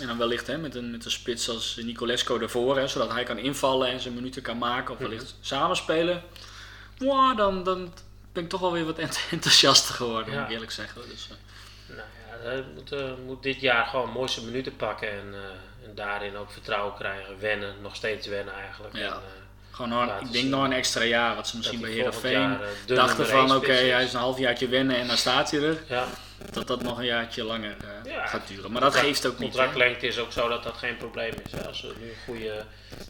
[0.00, 3.24] en dan wellicht hè, met, een, met een spits als Nicolesco ervoor, hè, zodat hij
[3.24, 5.38] kan invallen en zijn minuten kan maken, of wellicht mm-hmm.
[5.40, 6.22] samenspelen,
[6.98, 7.92] wow, dan, dan
[8.32, 8.98] ben ik toch wel weer wat
[9.30, 10.38] enthousiaster geworden, ja.
[10.38, 11.02] moet ik eerlijk zeggen.
[11.10, 11.36] Dus, uh.
[12.42, 15.26] Hij moet, uh, moet, dit jaar gewoon mooiste minuten pakken en...
[15.32, 15.38] Uh
[15.84, 18.96] en daarin ook vertrouwen krijgen, wennen, nog steeds wennen eigenlijk.
[18.96, 19.02] Ja.
[19.02, 19.14] En, uh,
[19.70, 23.26] Gewoon nog, ik denk nog een extra jaar, wat ze misschien bij Heerenveen uh, dachten
[23.26, 25.78] van oké, okay, hij is een halfjaartje wennen en dan staat hij er.
[25.88, 26.06] Ja.
[26.52, 28.26] Dat dat nog een jaartje langer uh, ja.
[28.26, 28.72] gaat duren.
[28.72, 29.50] Maar dat geeft ook niet.
[29.50, 31.52] Contractlengte is ook zo dat dat geen probleem is.
[31.52, 31.66] Hè?
[31.66, 32.64] Als we nu een goede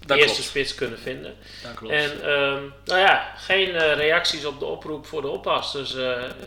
[0.07, 0.49] dat eerste klopt.
[0.49, 1.35] spits kunnen vinden.
[1.63, 1.95] Dat klopt.
[1.95, 5.73] En um, nou ja, geen reacties op de oproep voor de oppas.
[5.73, 5.97] Dus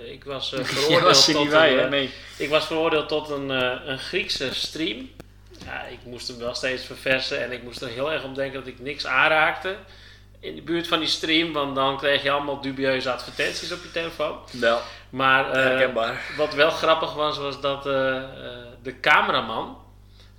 [0.04, 2.10] ik was veroordeeld was tot een, nee.
[2.38, 3.50] ik was veroordeeld tot een,
[3.89, 5.10] een Griekse stream
[5.65, 8.60] ja, ik moest hem wel steeds verversen en ik moest er heel erg om denken
[8.60, 9.76] dat ik niks aanraakte
[10.39, 13.91] in de buurt van die stream, want dan kreeg je allemaal dubieuze advertenties op je
[13.91, 14.38] telefoon.
[14.52, 14.82] Wel.
[15.13, 18.21] Maar uh, wat wel grappig was, was dat uh, uh,
[18.82, 19.78] de cameraman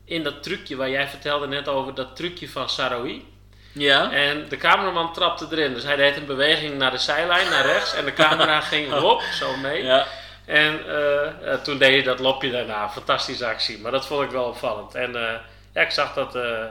[0.04, 3.26] in dat trucje waar jij vertelde net over, dat trucje van Saroui.
[3.72, 4.10] Ja.
[4.12, 5.74] En de cameraman trapte erin.
[5.74, 7.94] Dus hij deed een beweging naar de zijlijn, naar rechts.
[7.94, 9.82] En de camera ging hop, zo mee.
[9.82, 10.06] Ja.
[10.44, 10.80] En
[11.62, 12.90] toen deed je dat lopje daarna.
[12.90, 13.78] Fantastische actie.
[13.78, 14.94] Maar dat vond ik wel opvallend.
[14.94, 15.12] En
[15.74, 16.64] ja, ik zag dat, uh,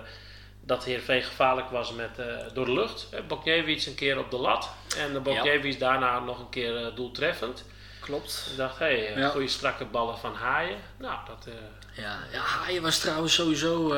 [0.62, 2.10] dat Heerenveen gevaarlijk was met,
[2.54, 3.10] door de lucht.
[3.28, 4.70] Bokjevic een keer op de lat.
[4.98, 5.80] En de Bokjevic ja.
[5.80, 7.66] daarna nog een keer doeltreffend.
[8.04, 8.48] Klopt.
[8.52, 9.30] Ik dacht, hé, hey, ja.
[9.30, 10.78] goede strakke ballen van Haaien.
[10.98, 11.54] Nou, dat...
[11.94, 13.96] ja, ja, Haaien was trouwens sowieso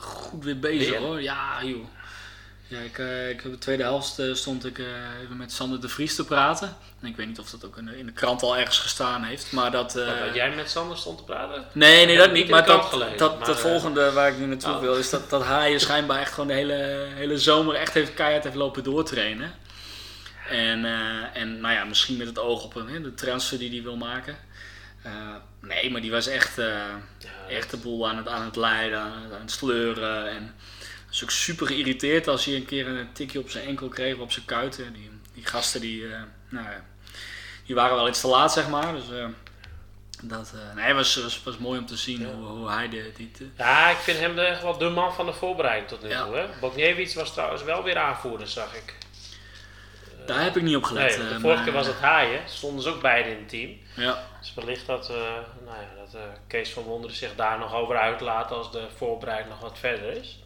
[0.00, 1.00] goed weer bezig Weer?
[1.00, 1.22] hoor.
[1.22, 1.86] Ja, joh.
[2.68, 4.78] Ja, ik, uh, ik, de tweede helft stond ik
[5.22, 6.76] even met Sander de Vries te praten.
[7.00, 9.22] En ik weet niet of dat ook in de, in de krant al ergens gestaan
[9.22, 9.52] heeft.
[9.52, 11.64] Maar dat, dat jij met Sander stond te praten?
[11.72, 12.48] Nee, nee, dat niet.
[12.48, 14.80] Maar dat, gelezen, dat, maar, de volgende waar ik nu naartoe oh.
[14.80, 18.44] wil is dat, dat Haaien schijnbaar echt gewoon de hele, hele zomer echt heeft, keihard
[18.44, 19.54] heeft lopen doortrainen.
[20.50, 20.84] En,
[21.34, 24.36] en nou ja, misschien met het oog op een, de transfer die hij wil maken.
[25.02, 25.12] Eh,
[25.60, 26.66] nee, maar die was echt, eh,
[27.18, 30.30] Ja, echt de boel aan het, aan het leiden, aan het, aan het sleuren.
[30.30, 30.54] En
[31.08, 34.32] was ook super geïrriteerd als hij een keer een tikje op zijn enkel kreeg, op
[34.32, 34.92] zijn kuiten.
[34.92, 36.84] Die, die gasten die, eh, nou, ja,
[37.66, 38.94] die waren wel iets te laat, zeg maar.
[38.94, 39.26] Dus eh,
[40.22, 42.26] dat eh, nee, was, was, was mooi om te zien Ja.
[42.32, 45.32] hoe, hoe hij de, die, Ja, ik vind hem echt wel de man van de
[45.32, 46.24] voorbereiding tot nu Ja.
[46.24, 46.36] toe.
[46.36, 46.46] Hè?
[46.60, 48.94] Bogniewicz was trouwens wel weer aanvoerder, zag ik.
[50.26, 51.02] Daar heb ik niet op gelet.
[51.18, 52.40] Nee, de eh, vorige maar, keer was het Haaien.
[52.46, 53.70] Stonden ze ook beide in het team.
[53.96, 55.16] Ja, Dus wellicht dat, eh,
[55.64, 59.48] nou ja, dat eh, Kees van Wonderen zich daar nog over uitlaat als de voorbereiding
[59.50, 60.38] nog wat verder is.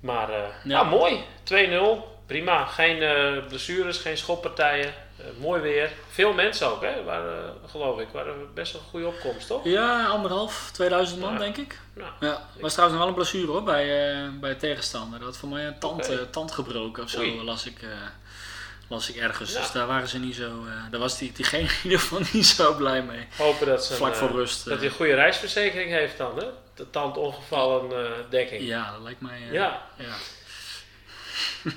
[0.00, 0.50] Maar eh, Ja.
[0.64, 0.82] ja.
[0.82, 1.24] mooi.
[1.44, 2.16] 2-0.
[2.26, 2.64] Prima.
[2.64, 4.94] Geen eh, blessures, geen schoppartijen.
[5.18, 5.90] Eh, mooi weer.
[6.10, 7.04] Veel mensen ook, hè?
[7.04, 8.08] Waren, eh, geloof ik.
[8.12, 9.64] Waren best wel een goede opkomst, toch?
[9.64, 11.78] ja anderhalf, 2000 man denk ik.
[11.94, 15.18] Nou, Ja, was trouwens nog wel een blessure hoor, bij, eh, bij de tegenstander.
[15.18, 17.44] Dat had voor mij een tand, eh, tand gebroken of zo, Oei.
[17.44, 17.88] las ik, eh,
[18.88, 19.52] las ik ergens.
[19.52, 19.60] Ja.
[19.60, 22.46] Dus daar waren ze niet zo, eh, daar was die, diegene in ieder geval niet
[22.46, 23.26] zo blij mee.
[23.36, 24.64] hopen dat ze Vlak een, voor eh, rust.
[24.64, 24.78] dat eh.
[24.78, 26.44] hij een goede reisverzekering heeft dan, hè?
[26.74, 28.62] De tandongevallen eh dekking.
[28.62, 29.40] ja, dat lijkt mij.
[29.46, 29.82] eh, Ja.
[29.96, 30.14] ja.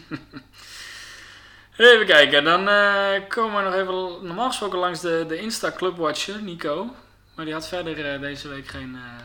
[1.77, 6.41] even kijken, dan eh, komen we nog even normaal gesproken langs de, de Insta Clubwatcher,
[6.41, 6.95] Nico.
[7.35, 9.23] Maar die had verder eh, deze week geen, eh,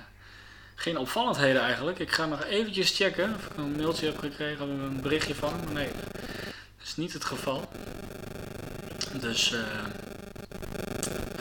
[0.75, 1.99] geen opvallendheden eigenlijk.
[1.99, 5.49] Ik ga nog eventjes checken of ik een mailtje heb gekregen of een berichtje van
[5.53, 5.64] hem.
[5.64, 5.88] Maar nee,
[6.87, 7.68] is niet het geval.
[9.20, 9.61] Dus eh,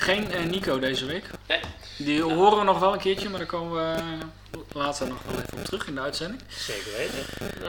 [0.05, 1.29] geen eh, Nico deze week.
[1.47, 1.59] Nee.
[1.97, 5.35] Die horen we nog wel een keertje, maar daar komen we eh, later nog wel
[5.35, 6.41] even op terug in de uitzending.
[6.47, 7.19] Zeker weten.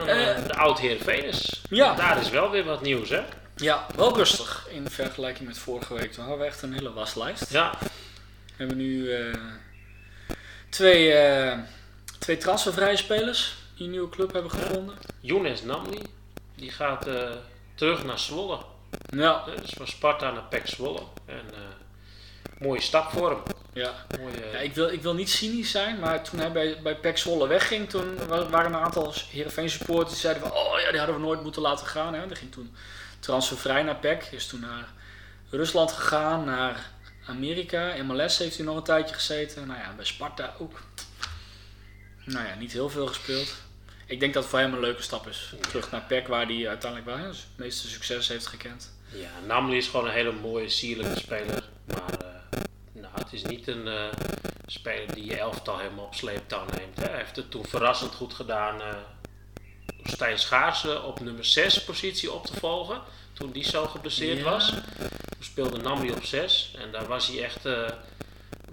[0.07, 1.61] Eh, de oud Venus.
[1.69, 1.95] Ja.
[1.95, 3.23] Daar is wel weer wat nieuws, hè?
[3.55, 6.11] Ja, wel rustig in vergelijking met vorige week.
[6.11, 7.49] Toen hadden we echt een hele waslijst.
[7.49, 7.77] Ja.
[7.79, 9.11] We hebben nu
[10.69, 11.13] twee,
[12.19, 14.95] twee transfervrije spelers die een nieuwe club hebben gevonden.
[15.19, 16.01] Younes Namli.
[16.55, 17.07] Die gaat
[17.77, 18.59] terug naar Zwolle.
[19.09, 21.01] Ja, Dus van Sparta naar PEC Zwolle.
[21.25, 21.59] En eh,
[22.59, 23.39] mooie stap voor hem.
[23.73, 23.93] ja.
[24.19, 27.17] Mooie, ja ik, wil, ik wil niet cynisch zijn, maar toen hij bij, bij PEC
[27.17, 30.97] Zwolle wegging, toen wa- waren een aantal Heerenveen supporters die zeiden van, oh ja, die
[30.97, 32.13] hadden we nooit moeten laten gaan.
[32.13, 32.27] Hè.
[32.27, 32.75] Die ging toen
[33.19, 34.87] transfervrij naar PEC, is toen naar
[35.49, 36.89] Rusland gegaan, naar
[37.27, 37.93] Amerika.
[37.93, 39.67] In MLS heeft hij nog een tijdje gezeten.
[39.67, 40.79] Nou ja, bij Sparta ook.
[42.25, 43.55] Nou ja, niet heel veel gespeeld.
[44.07, 45.53] Ik denk dat het voor hem een leuke stap is.
[45.61, 48.91] Terug naar PEC, waar hij uiteindelijk wel het meeste succes heeft gekend.
[49.11, 51.63] Ja, Namli is gewoon een hele mooie, sierlijke speler.
[51.85, 52.59] Maar eh,
[52.91, 54.05] nou, het is niet een eh,
[54.65, 56.97] speler die je elftal helemaal op sleeptouw neemt.
[56.99, 57.05] Hè.
[57.05, 58.95] Hij heeft het toen verrassend goed gedaan door
[60.03, 63.01] Stijn Schaarsen op nummer 6 positie op te volgen.
[63.33, 64.43] Toen die zo geblesseerd Ja.
[64.43, 64.69] was.
[64.69, 66.73] Toen speelde Namli op 6.
[66.79, 67.65] En daar was hij echt...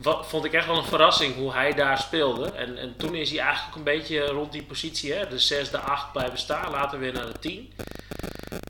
[0.04, 2.50] wat, vond ik echt wel een verrassing hoe hij daar speelde.
[2.50, 5.78] En, en toen is hij eigenlijk een beetje rond die positie, hè, de 6, de
[5.78, 6.70] 8 blijven staan.
[6.70, 7.72] Later weer naar de 10.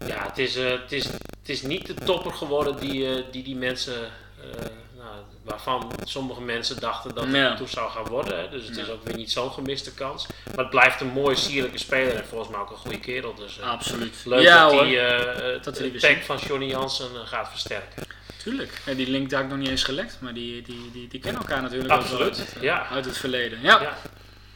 [0.06, 3.42] Ja, het is, eh, het is, het is niet de topper geworden die eh, die,
[3.42, 3.94] die mensen,
[4.40, 4.60] eh,
[4.96, 5.08] nou,
[5.44, 7.56] waarvan sommige mensen dachten dat het Ja.
[7.56, 8.38] toe zou gaan worden.
[8.38, 8.48] Hè.
[8.50, 8.82] Dus het Ja.
[8.82, 10.26] is ook weer niet zo'n gemiste kans.
[10.46, 13.34] Maar het blijft een mooie, sierlijke speler en volgens mij ook een goede kerel.
[13.34, 14.14] Dus Absoluut.
[14.24, 15.14] leuk ja dat hij
[15.54, 16.24] eh, tag ziet.
[16.24, 18.02] van Johnny Jansen gaat versterken.
[18.44, 18.80] Tuurlijk.
[18.96, 21.62] Die link daar ik nog niet eens gelekt, maar die, die, die, die kennen elkaar
[21.62, 22.86] natuurlijk Absoluut, uit, het, ja.
[22.86, 23.58] uit het verleden.
[23.62, 23.80] Ja.
[23.80, 23.96] Ja.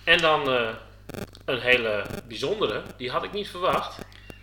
[0.04, 0.68] En dan eh,
[1.44, 3.98] een hele bijzondere, die had ik niet verwacht.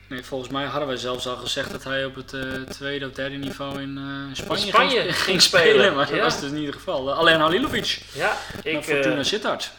[0.10, 3.12] Nee, volgens mij hadden wij zelfs al gezegd dat hij op het eh, tweede of
[3.12, 5.93] derde niveau in eh, Spanje, Spanje ging, ging spelen.
[5.95, 7.13] Maar dat was dus niet het geval.
[7.13, 9.71] Alleen Halilovic Ja, ik, Fortuna Sittard.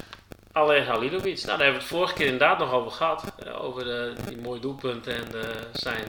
[0.53, 1.35] Alleen Halilovic.
[1.37, 3.25] Nou, daar hebben we het vorige keer inderdaad nog over gehad.
[3.45, 5.27] eh, over de, die mooie doelpunten en
[5.73, 6.09] zijn,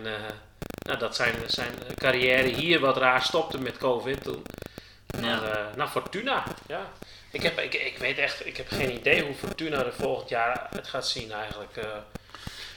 [0.87, 4.43] nou, dat zijn, zijn carrière hier wat raar stopte met COVID toen.
[5.21, 6.91] Maar eh, naar Fortuna, ja.
[7.31, 10.67] Ik, heb, ik, ik weet echt, ik heb geen idee hoe Fortuna er volgend jaar
[10.71, 11.75] uit gaat zien eigenlijk.
[11.77, 11.89] eh,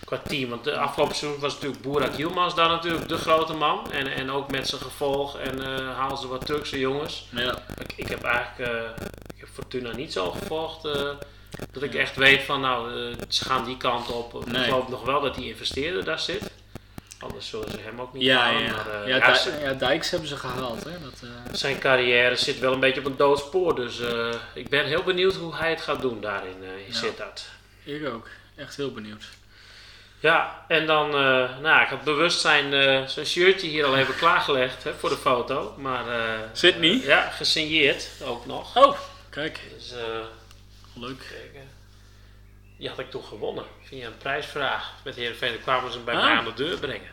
[0.05, 0.51] qua team.
[0.51, 3.93] Want de afgelopen seizoen was natuurlijk Burak Yilmaz daar natuurlijk de grote man.
[3.93, 5.39] En, en ook met zijn gevolg.
[5.39, 7.27] En eh haalden ze wat Turkse jongens.
[7.31, 7.59] Ja.
[7.79, 8.91] Ik, ik heb eigenlijk
[9.35, 10.83] ik heb Fortuna niet zo gevolgd
[11.73, 14.47] dat ik echt weet van nou, ze gaan die kant op.
[14.47, 14.61] Nee.
[14.61, 16.51] Ik geloof nog wel dat die investeerder daar zit.
[17.21, 18.63] Anders zullen ze hem ook niet Ja, halen.
[18.63, 18.73] ja.
[18.73, 20.85] Maar, eh, ja, ja, ze- ja, Dijks hebben ze gehaald.
[20.85, 20.91] Hè?
[21.03, 23.75] Dat, eh, zijn carrière zit wel een beetje op een doodspoor.
[23.75, 26.95] Dus eh, ik ben heel benieuwd hoe hij het gaat doen daarin in, Ja.
[26.95, 27.43] Sittard.
[27.85, 28.29] ik ook.
[28.57, 29.25] Echt heel benieuwd.
[30.21, 31.11] Ja, en dan,
[31.61, 32.71] nou, ik had bewust zijn,
[33.09, 35.75] zijn shirtje hier al even klaargelegd hè, voor de foto.
[35.79, 36.05] Maar,
[36.53, 36.91] Sydney?
[36.91, 38.77] eh, ja, gesigneerd ook nog.
[38.77, 38.99] Oh,
[39.31, 39.61] kijk.
[39.77, 39.93] Dus,
[40.95, 41.27] Leuk.
[41.53, 41.69] Kijken.
[42.81, 44.93] Die had ik toen gewonnen via een prijsvraag.
[45.05, 46.23] Met Heerenveen Daar kwamen ze hem bij Ah.
[46.25, 47.11] mij aan de deur brengen.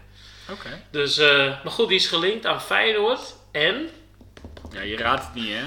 [0.49, 0.83] Oké.
[0.91, 3.89] Dus, eh, maar goed, die is gelinkt aan Feyenoord en
[4.71, 5.63] Ja, je raadt het niet, hè?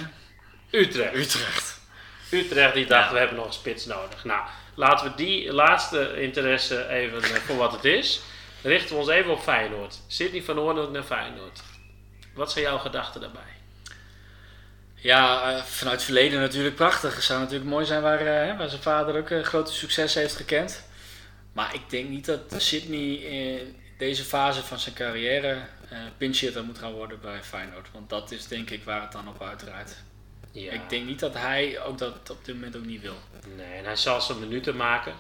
[0.79, 1.15] Utrecht.
[1.15, 1.81] Utrecht.
[2.31, 3.13] Utrecht die dacht, Ja.
[3.13, 4.25] we hebben nog een spits nodig.
[4.25, 4.41] Nou,
[4.75, 8.21] laten we die laatste interesse even eh, voor wat het is.
[8.63, 10.01] Richten we ons even op Feyenoord.
[10.07, 11.61] Sidney van Hoorn naar Feyenoord.
[12.35, 13.43] Wat zijn jouw gedachten daarbij?
[15.01, 17.15] Ja, eh, vanuit het verleden natuurlijk prachtig.
[17.15, 20.37] Het zou natuurlijk mooi zijn waar, eh, waar zijn vader ook een grote succes heeft
[20.37, 20.83] gekend.
[21.53, 25.59] Maar ik denk niet dat Sydney in deze fase van zijn carrière
[25.93, 27.89] uh, pinchhitter moet gaan worden bij Feyenoord.
[27.93, 30.03] Want dat is denk ik waar het dan op uitdraait.
[30.53, 30.73] Ja.
[30.73, 33.17] Ik denk niet dat hij ook dat op dit moment ook niet wil.
[33.57, 35.15] Nee, en hij zal zijn minuten maken.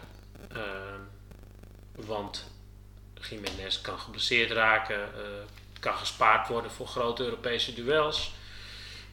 [0.52, 1.00] Ehm,
[1.94, 2.44] want
[3.28, 5.20] Jiménez kan geblesseerd raken, eh,
[5.80, 8.32] kan gespaard worden voor grote Europese duels.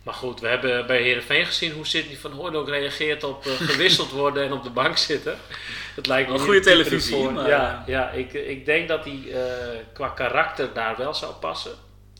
[0.08, 4.12] Maar goed, we hebben bij Herenveen gezien hoe Sidney van Hooydonk reageert op eh, gewisseld
[4.22, 5.38] worden en op de bank zitten.
[5.96, 7.32] Het lijkt me Een goede televisie, ervoor.
[7.34, 11.76] maar- Ja, ja ik, ik denk dat hij eh, qua karakter daar wel zou passen.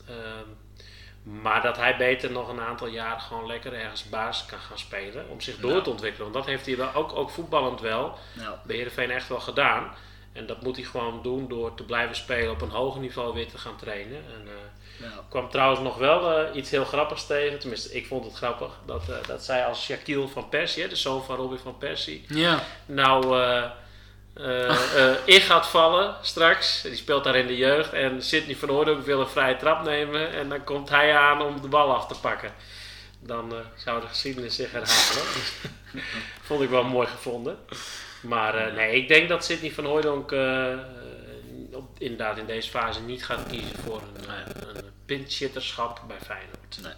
[0.08, 4.78] Ehm, maar dat hij beter nog een aantal jaar gewoon lekker ergens baas kan gaan
[4.78, 5.28] spelen.
[5.28, 5.80] Om zich door Ja.
[5.80, 6.30] te ontwikkelen.
[6.32, 9.94] Want dat heeft hij wel, ook, ook voetballend wel Nou, bij Heerenveen echt wel gedaan.
[10.32, 13.48] En dat moet hij gewoon doen door te blijven spelen op een hoger niveau weer
[13.48, 14.16] te gaan trainen.
[14.16, 14.48] En,
[15.00, 17.58] nou, ik kwam trouwens nog wel eh, iets heel grappigs tegen.
[17.58, 18.72] Tenminste, ik vond het grappig.
[18.86, 22.62] Dat, eh, dat zij als Shaquille van Persie, de zoon van Robin van Persie, ja.
[22.86, 23.36] nou
[25.24, 26.82] in gaat vallen straks.
[26.82, 27.92] Die speelt daar in de jeugd.
[27.92, 30.32] En Sidney van Hoorn wil een vrije trap nemen.
[30.32, 32.52] En dan komt hij aan om de bal af te pakken.
[33.20, 35.24] Dan zou de geschiedenis zich herhalen.
[36.46, 37.58] Vond ik wel mooi gevonden.
[38.20, 40.78] Maar eh, nee, ik denk dat Sidney van Hooydonk eh, eh,
[41.72, 46.96] op, inderdaad in deze fase niet gaat kiezen voor een, uh, een pinchitterschap bij Feyenoord.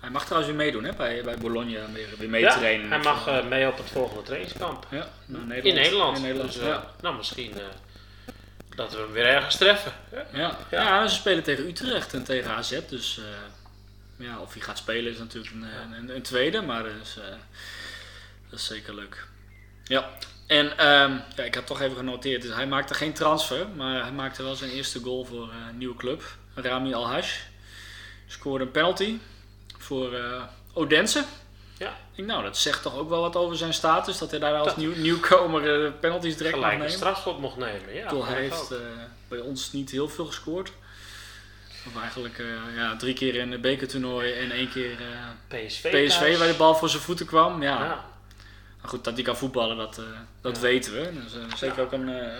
[0.00, 3.68] Hij mag trouwens weer meedoen hè, bij, bij Bologna, weer, weer Ja, hij mag mee
[3.68, 4.86] op het volgende trainingskamp.
[4.90, 5.64] ja, Nederland.
[5.64, 6.16] In Nederland.
[6.16, 6.90] In Nederland, Dus, ja.
[7.00, 7.52] Nou, misschien
[8.76, 9.92] dat we hem weer ergens treffen.
[10.32, 10.58] Ja.
[10.70, 11.06] Ja.
[11.06, 12.80] ze spelen tegen Utrecht en tegen AZ.
[12.88, 13.20] Dus
[14.16, 17.18] ja, of hij gaat spelen is natuurlijk een, een, een tweede, maar dat is,
[18.50, 19.26] dat is zeker leuk.
[19.84, 20.10] Ja,
[20.46, 22.42] en ehm, ja, ik heb toch even genoteerd.
[22.42, 25.78] Dus hij maakte geen transfer, maar hij maakte wel zijn eerste goal voor eh, een
[25.78, 26.22] nieuwe club.
[26.54, 27.36] Rami Alhash
[28.26, 29.18] scoorde een penalty
[29.78, 31.24] voor eh, Odense.
[31.78, 31.88] Ja.
[31.88, 34.54] Ik denk, nou, dat zegt toch ook wel wat over zijn status, dat hij daar
[34.54, 36.98] als nieuw, nieuwkomer eh, penalties direct mag Gelijk een nemen.
[36.98, 37.94] strafschop mocht nemen.
[37.94, 38.74] Ja, bedoel, hij heeft
[39.28, 40.72] bij ons niet heel veel gescoord.
[41.86, 42.42] Of eigenlijk
[42.76, 44.96] ja, drie keer in het bekertoernooi en één keer
[45.48, 46.38] PSV, PSV thuis.
[46.38, 47.62] waar de bal voor zijn voeten kwam.
[47.62, 47.84] Ja.
[47.84, 48.13] Ja.
[48.84, 50.04] Maar goed, dat hij kan voetballen, dat, eh,
[50.40, 50.62] dat Ja.
[50.62, 51.10] weten we.
[51.22, 51.82] Dus, eh, zeker Ja.
[51.82, 52.32] ook een, eh,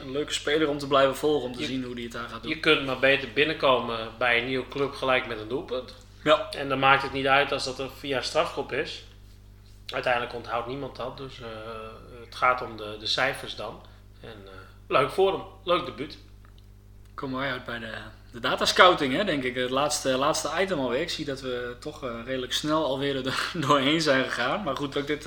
[0.00, 2.28] een leuke speler om te blijven volgen, om te Je- zien hoe hij het daar
[2.28, 2.50] gaat doen.
[2.50, 5.94] Je kunt maar beter binnenkomen bij een nieuwe club gelijk met een doelpunt.
[6.22, 6.50] Ja.
[6.50, 9.04] En dan maakt het niet uit als dat er via strafschop is.
[9.92, 11.16] Uiteindelijk onthoudt niemand dat.
[11.18, 11.40] Dus
[12.24, 13.80] het gaat om de, de cijfers dan.
[14.20, 14.48] En
[14.88, 15.42] leuk voor hem.
[15.64, 16.18] Leuk debuut.
[17.14, 17.92] Komen wij uit bij de,
[18.32, 19.54] de datascouting, hè, denk ik.
[19.54, 21.00] Het laatste, laatste item alweer.
[21.00, 24.62] Ik zie dat we toch redelijk snel alweer er do- doorheen zijn gegaan.
[24.62, 25.26] Maar goed, ook dit,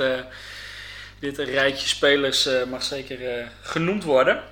[1.34, 4.44] dit rijtje spelers eh, mag zeker eh, genoemd worden.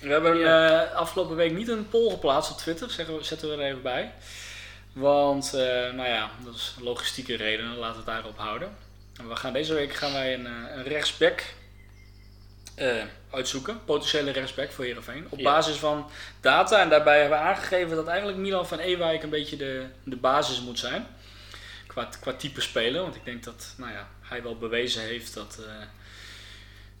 [0.00, 0.84] We hebben Ja.
[0.84, 3.82] eh, afgelopen week niet een poll geplaatst op Twitter, zeggen we, zetten we er even
[3.82, 4.12] bij.
[4.92, 5.52] Want,
[5.92, 8.68] nou ja, dat is logistieke redenen, laten we het daarop houden.
[9.18, 11.42] En we gaan deze week gaan wij een, een rechtsback
[13.30, 15.26] uitzoeken, potentiële rechtsback voor Heerenveen.
[15.28, 15.44] Op Ja.
[15.44, 19.56] basis van data en daarbij hebben we aangegeven dat eigenlijk Milan van Ewijk een beetje
[19.56, 21.06] de, de basis moet zijn.
[21.86, 25.58] Qua, qua type speler, want ik denk dat nou ja, hij wel bewezen heeft dat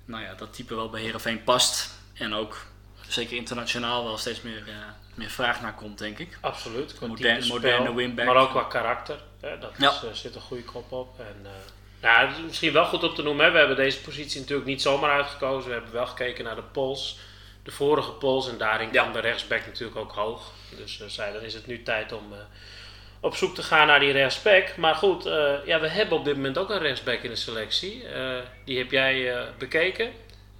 [0.06, 1.90] nou ja, dat type wel bij Heerenveen past.
[2.14, 2.66] En ook
[3.08, 4.74] zeker internationaal wel steeds meer, eh,
[5.14, 6.38] meer vraag naar komt, denk ik.
[6.40, 6.94] Absoluut.
[6.94, 8.26] Qua moderne spel, wingback.
[8.26, 9.18] Maar ook qua karakter.
[9.40, 9.90] Hè, dat Ja.
[9.90, 11.20] is, eh, zit een goede kop op.
[11.20, 11.50] En, eh,
[12.02, 13.44] ja, het is misschien wel goed om te noemen.
[13.44, 13.50] Hè.
[13.50, 15.68] We hebben deze positie natuurlijk niet zomaar uitgekozen.
[15.68, 17.18] We hebben wel gekeken naar de polls.
[17.62, 18.48] De vorige polls.
[18.48, 19.00] En daarin Ja.
[19.02, 20.52] kwam de rechtsback natuurlijk ook hoog.
[20.76, 22.32] Dus eh, zei, dan is het nu tijd om
[23.26, 24.76] op zoek te gaan naar die rechtsback.
[24.76, 28.06] Maar goed, eh, ja, we hebben op dit moment ook een rechtsback in de selectie.
[28.08, 30.10] Eh, die heb jij eh, bekeken.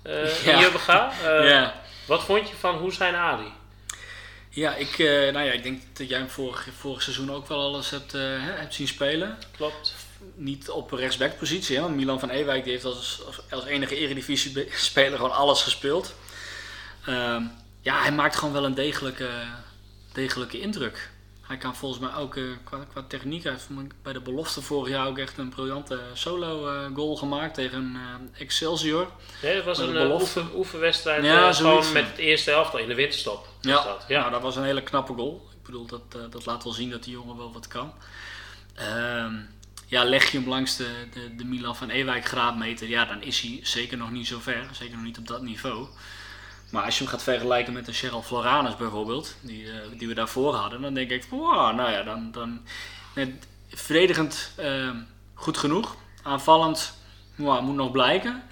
[0.04, 0.52] Ja.
[0.52, 1.12] in Jubbega.
[1.24, 1.82] Eh, ja.
[2.06, 3.52] Wat vond je van Hussein Ali?
[4.48, 7.90] Ja, ik, nou ja, ik denk dat jij hem vorig, vorig seizoen ook wel alles
[7.90, 9.38] hebt, hebt zien spelen.
[9.56, 9.94] Klopt.
[10.34, 15.16] Niet op rechtsbackpositie, hè, want Milan van Ewijk die heeft als, als, als enige eredivisie-speler
[15.18, 16.14] gewoon alles gespeeld.
[17.06, 17.42] Ehm,
[17.80, 19.28] ja, hij maakt gewoon wel een degelijke,
[20.12, 21.10] degelijke indruk.
[21.46, 24.20] Hij kan volgens mij ook eh, qua, qua techniek, hij heeft vond ik bij de
[24.20, 29.10] belofte vorig jaar ook echt een briljante solo-goal gemaakt tegen eh, Excelsior.
[29.42, 31.24] Nee, dat was Met een eh, oefen, oefenwedstrijd.
[31.24, 33.48] Ja, eh, gewoon met het eerste elftal in de winterstop.
[33.60, 34.04] Ja, dat.
[34.08, 34.18] ja.
[34.20, 35.48] Nou, dat was een hele knappe goal.
[35.52, 37.92] Ik bedoel, dat, eh, dat laat wel zien dat die jongen wel wat kan.
[38.74, 39.34] Ehm,
[39.86, 43.40] ja, leg je hem langs de, de, de Milan van Ewijk graadmeter, ja, dan is
[43.40, 44.68] hij zeker nog niet zo ver.
[44.72, 45.86] Zeker nog niet op dat niveau.
[46.70, 50.14] Maar als je hem gaat vergelijken met een Cheryl Floranus bijvoorbeeld, die, eh, die we
[50.14, 52.60] daarvoor hadden, dan denk ik van, wow, nou ja, dan, dan
[53.14, 53.28] net
[53.68, 54.96] verdedigend ehm,
[55.34, 55.96] goed genoeg.
[56.22, 56.94] Aanvallend
[57.34, 58.42] wow, moet nog blijken.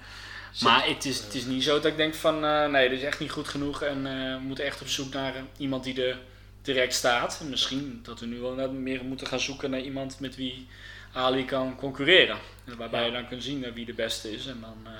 [0.61, 3.03] Maar het is, het is niet zo dat ik denk van eh, nee, dit is
[3.05, 6.03] echt niet goed genoeg en eh, we moeten echt op zoek naar eh, iemand die
[6.03, 6.17] er
[6.61, 7.37] direct staat.
[7.41, 10.67] En misschien dat we nu wel net meer moeten gaan zoeken naar iemand met wie
[11.13, 12.37] Ali kan concurreren.
[12.77, 13.05] Waarbij Ja.
[13.05, 14.45] je dan kunt zien eh, wie de beste is.
[14.45, 14.91] En dan, eh,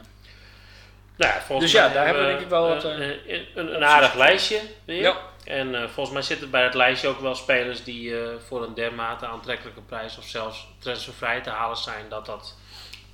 [1.18, 3.18] Nou, ja, volgens Dus ja, daar hebben we we, denk ik wel wat, eh, eh,
[3.28, 5.01] een, een, een aardig lijstje weer.
[5.01, 5.18] Ja.
[5.43, 8.13] En eh, volgens mij zitten bij het lijstje ook wel spelers die
[8.47, 12.55] voor een dermate aantrekkelijke prijs of zelfs transfervrij te halen zijn, dat dat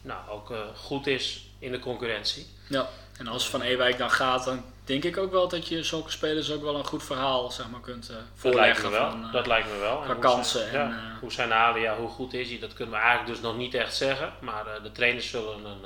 [0.02, 2.48] nou, ook goed is in de concurrentie.
[2.68, 2.88] ja.
[3.22, 6.52] En als Van Ewijk dan gaat, dan denk ik ook wel dat je zulke spelers
[6.52, 8.84] ook wel een goed verhaal zeg maar, kunt eh, Dat lijkt voorleggen.
[8.84, 9.10] me wel.
[9.10, 9.98] Van, dat lijkt me wel.
[9.98, 12.74] En qua hoe kansen Zijn, en, ja, hoe zijn alia, hoe goed is hij, dat
[12.74, 14.34] kunnen we eigenlijk dus nog niet echt zeggen.
[14.40, 15.84] Maar de trainers zullen een,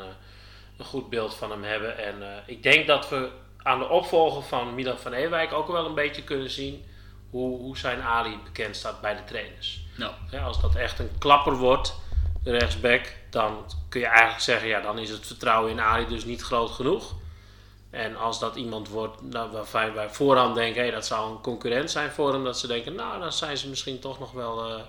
[0.77, 1.97] een goed beeld van hem hebben.
[1.97, 5.85] En eh, ik denk dat we aan de opvolger van Milan van Ewijk ook wel
[5.85, 6.85] een beetje kunnen zien
[7.29, 9.79] hoe, hoe zijn Ali bekend staat bij de trainers.
[10.31, 11.95] Ja, als dat echt een klapper wordt,
[12.43, 16.25] de rechtsback, dan kun je eigenlijk zeggen, ja, dan is het vertrouwen in Ali dus
[16.25, 17.13] niet groot genoeg.
[17.89, 21.91] En als dat iemand wordt nou, waarvan wij voorhand denken, hé, dat zou een concurrent
[21.91, 24.81] zijn voor hem, dat ze denken, nou, dan zijn ze misschien toch nog wel eh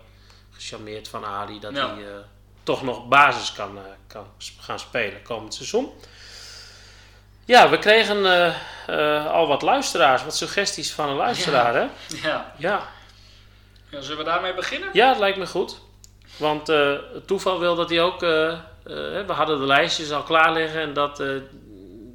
[0.56, 2.18] gecharmeerd van Ali, dat hij eh,
[2.66, 4.26] toch nog basis kan, eh, kan
[4.60, 5.92] gaan spelen komend seizoen.
[7.44, 8.54] Ja, we kregen eh,
[8.86, 11.86] eh, al wat luisteraars, wat suggesties van een luisteraar, hè?
[12.28, 12.52] ja.
[12.58, 12.88] Ja.
[13.90, 14.88] Ja, Zullen we daarmee beginnen?
[14.92, 15.80] Ja, het lijkt me goed.
[16.36, 18.20] Want het toeval wil dat hij ook.
[18.20, 21.22] we hadden de lijstjes al klaar liggen en dat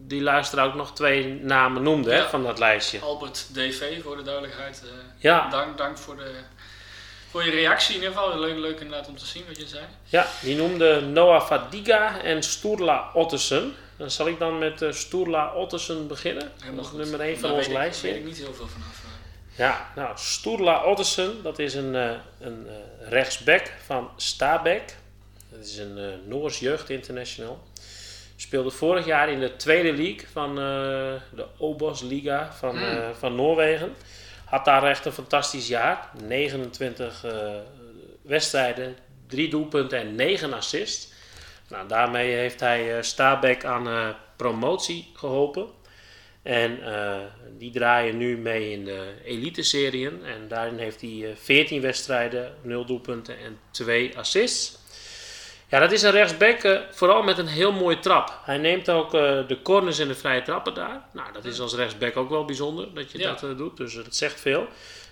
[0.07, 2.29] die luisteraar ook nog twee namen noemde hè, Ja.
[2.29, 2.99] van dat lijstje.
[2.99, 4.83] Albert DV, voor de duidelijkheid.
[5.17, 5.49] Ja.
[5.49, 6.43] dank, dank voor, de,
[7.31, 8.39] voor je reactie in ieder geval.
[8.39, 9.83] Leuk, leuk inderdaad om te zien wat je zei.
[10.05, 13.73] Ja, die noemde Noah Fadiga en Sturla Ottersen.
[13.97, 16.51] Dan zal ik dan met eh Sturla Ottersen beginnen.
[16.75, 18.07] dat is nummer 1 van Daar ons weet ik- lijstje.
[18.07, 18.87] Daar weet ik niet heel veel vanaf.
[19.03, 19.09] eh.
[19.57, 22.09] Ja, nou, Sturla Ottersen, dat is een, eh,
[22.39, 22.67] een
[23.09, 24.81] rechtsback van Stabæk.
[25.49, 27.63] Dat is een Noors jeugd international.
[28.35, 33.15] Speelde vorig jaar in de tweede league van de Obos Liga van, Hmm.
[33.19, 33.95] van Noorwegen.
[34.51, 36.09] Had daar echt een fantastisch jaar.
[36.23, 37.55] 29 eh,
[38.21, 38.95] wedstrijden,
[39.27, 41.13] 3 doelpunten en 9 assists.
[41.69, 45.67] Nou, daarmee heeft hij eh Stabæk aan eh, promotie geholpen.
[46.43, 47.19] En eh,
[47.57, 50.25] die draaien nu mee in de elite-serien.
[50.25, 54.79] En daarin heeft hij eh, 14 wedstrijden, 0 doelpunten en 2 assists.
[55.71, 58.39] Ja, dat is een rechtsback, eh, vooral met een heel mooie trap.
[58.43, 61.01] Hij neemt ook eh, de corners en de vrije trappen daar.
[61.13, 63.29] Nou, dat is als rechtsback ook wel bijzonder dat je Ja.
[63.29, 63.77] dat eh, doet.
[63.77, 64.67] Dus dat zegt veel.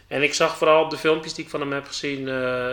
[0.07, 2.27] En ik zag vooral op de filmpjes die ik van hem heb gezien,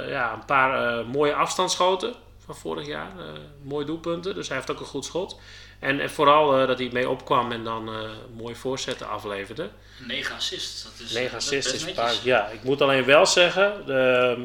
[0.08, 2.14] ja, een paar mooie afstandsschoten
[2.44, 3.10] van vorig jaar.
[3.18, 3.24] eh
[3.62, 5.40] mooie doelpunten, dus hij heeft ook een goed schot.
[5.80, 7.90] En, en vooral dat hij mee opkwam en dan
[8.36, 9.68] mooie voorzetten afleverde.
[10.06, 10.82] 9 assists.
[10.82, 12.14] Dat is, 9 dat assists best is paar.
[12.22, 14.42] Ja, ik moet alleen wel zeggen, de, ehm,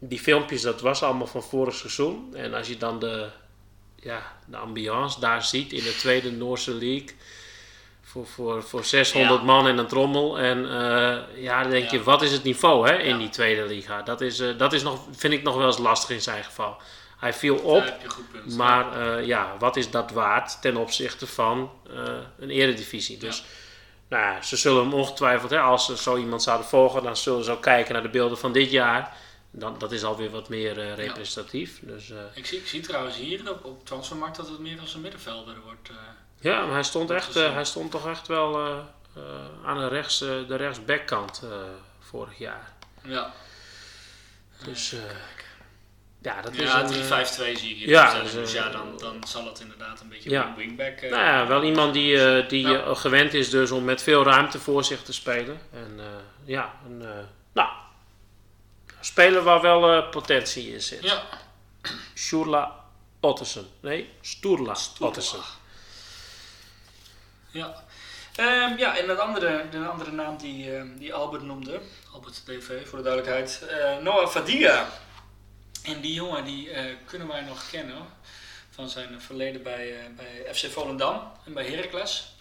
[0.00, 2.34] die filmpjes dat was allemaal van vorig seizoen.
[2.36, 3.28] En als je dan de,
[3.96, 7.10] ja, de ambiance daar ziet in de tweede Noorse League.
[8.02, 9.46] Voor, voor, voor 600 Ja.
[9.46, 10.38] man en een trommel.
[10.38, 11.92] En eh, ja, dan denk Ja.
[11.98, 13.18] je, wat is het niveau hè, in Ja.
[13.18, 14.02] die tweede liga?
[14.02, 16.76] Dat, is, eh, dat is nog, vind ik nog wel eens lastig in zijn geval.
[17.18, 17.94] Hij viel op,
[18.32, 18.56] punt.
[18.56, 21.70] maar eh, ja, wat is dat waard ten opzichte van
[22.38, 23.18] een eredivisie?
[23.18, 23.44] Dus
[24.08, 27.44] nou, ja, ze zullen hem ongetwijfeld, hè, als ze zo iemand zouden volgen, dan zullen
[27.44, 29.16] ze ook kijken naar de beelden van dit jaar.
[29.50, 31.78] Dan, dat is alweer wat meer eh, representatief.
[31.82, 34.94] Dus, eh, Ik zie, ik zie trouwens hier op, op Transfermarkt dat het meer als
[34.94, 35.88] een middenvelder wordt.
[35.88, 35.96] eh.
[36.40, 38.60] ja, maar hij stond, echt, is, hij stond toch echt wel
[39.64, 41.42] aan de, rechts, de rechtsbackkant
[42.00, 42.72] vorig jaar.
[43.02, 43.32] ja,
[44.64, 44.94] Dus
[46.22, 47.24] ja, dat is ja een, 3-5-2 eh,
[47.56, 47.88] zie ik hier.
[47.88, 50.46] ja, dus, dus, ja, dan, dan zal het inderdaad een beetje ja.
[50.46, 51.00] een wingback.
[51.00, 55.02] Nou ja, wel iemand die, die gewend is dus om met veel ruimte voor zich
[55.02, 55.60] te spelen.
[55.72, 56.00] En
[56.44, 56.98] ja, een,
[57.52, 57.68] nou,
[59.00, 61.02] speler waar wel eh, potentie in zit.
[61.02, 61.22] Ja,
[62.14, 62.84] Sturla
[63.20, 63.66] Ottersen.
[63.80, 65.40] Nee, Sturla Ottersen.
[67.50, 67.84] Ja.
[68.36, 71.80] Ehm, ja, en dat andere, de andere naam die, ehm, die Albert noemde,
[72.12, 74.88] Albert DV voor de duidelijkheid, eh, Noah Fadiga.
[75.82, 78.06] En die jongen die eh, kunnen wij nog kennen
[78.70, 82.34] van zijn verleden bij, bij FC Volendam en bij Heracles.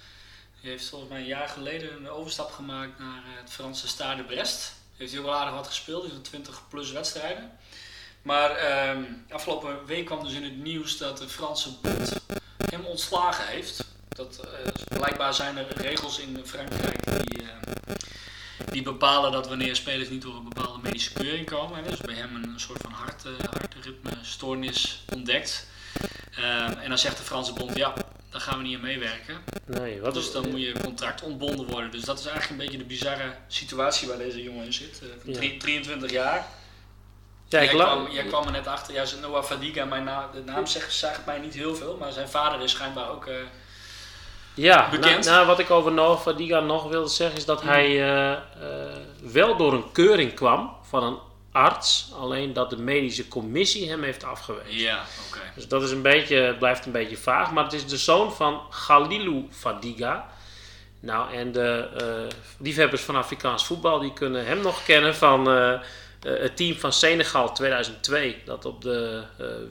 [0.61, 4.78] Die heeft volgens mij een jaar geleden een overstap gemaakt naar het Franse Stade Brest.
[4.99, 7.51] Heeft hij ook wel aardig wat gespeeld, is 20 plus wedstrijden.
[8.21, 12.13] Maar ehm, afgelopen week kwam dus in het nieuws dat de Franse bond
[12.69, 13.85] hem ontslagen heeft.
[14.09, 17.95] Dat, eh, blijkbaar zijn er regels in Frankrijk die, eh,
[18.71, 21.77] die bepalen dat wanneer spelers niet door een bepaalde medische keuring komen.
[21.77, 25.67] En is bij hem een soort van hart, eh, hartritmestoornis ontdekt.
[26.35, 27.93] Eh, en dan zegt de Franse bond, ja,
[28.29, 29.37] daar gaan we niet aan meewerken.
[29.65, 31.91] Nee, wat Dus is dan moet je contract ontbonden worden.
[31.91, 34.99] Dus dat is eigenlijk een beetje de bizarre situatie waar deze jongen in zit.
[35.01, 35.37] Eh, van Ja.
[35.37, 36.47] drie- 23 jaar.
[37.47, 40.41] Ja, ik jij, kwam, jij kwam er net achter, ja, Noah Fadiga, mijn naam, de
[40.43, 43.25] naam zegt, zegt mij niet heel veel, maar zijn vader is schijnbaar ook.
[43.25, 43.35] eh,
[44.53, 45.25] Ja, Bekend.
[45.25, 48.39] Nou, nou, wat ik over Noah Fadiga nog wilde zeggen is dat hij eh, eh,
[49.21, 51.17] wel door een keuring kwam van een
[51.51, 54.79] arts, alleen dat de medische commissie hem heeft afgewezen.
[54.79, 55.41] Ja, oké.
[55.55, 58.33] Dus dat is een beetje, het blijft een beetje vaag, maar het is de zoon
[58.33, 60.29] van Galilou Fadiga.
[60.99, 65.73] Nou, en de eh, liefhebbers van Afrikaans voetbal die kunnen hem nog kennen van eh,
[65.73, 65.81] eh,
[66.21, 68.41] het team van Senegal 2002.
[68.45, 69.23] Dat op de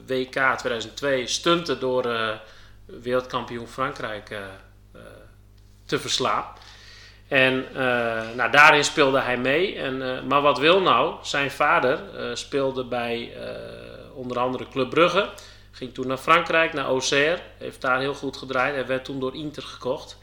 [0.05, 2.15] WK 2002 stunte door
[2.85, 4.37] wereldkampioen Frankrijk
[5.85, 6.45] te verslaan.
[7.29, 9.75] En eh, nou, daarin speelde hij mee.
[9.75, 11.15] En, eh, maar wat wil nou?
[11.21, 13.31] Zijn vader eh, speelde bij
[14.13, 15.29] onder andere Club Brugge.
[15.71, 17.39] Ging toen naar Frankrijk, naar Auxerre.
[17.57, 18.73] Heeft daar heel goed gedraaid.
[18.73, 20.17] Hij werd toen door Inter gekocht.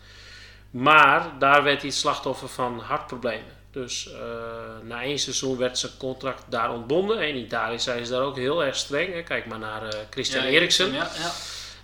[0.71, 3.55] Maar daar werd hij slachtoffer van hartproblemen.
[3.71, 4.11] Dus
[4.83, 7.19] na één seizoen werd zijn contract daar ontbonden.
[7.19, 9.13] En in Italië zijn ze daar ook heel erg streng.
[9.13, 9.23] Hè.
[9.23, 10.93] Kijk maar naar Christian Ja, Eriksen.
[10.93, 11.31] Ja, ja.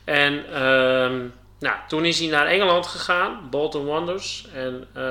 [0.05, 1.27] En ehm,
[1.63, 4.47] nou, toen is hij naar Engeland gegaan, Bolton Wanderers.
[4.55, 5.03] En eh,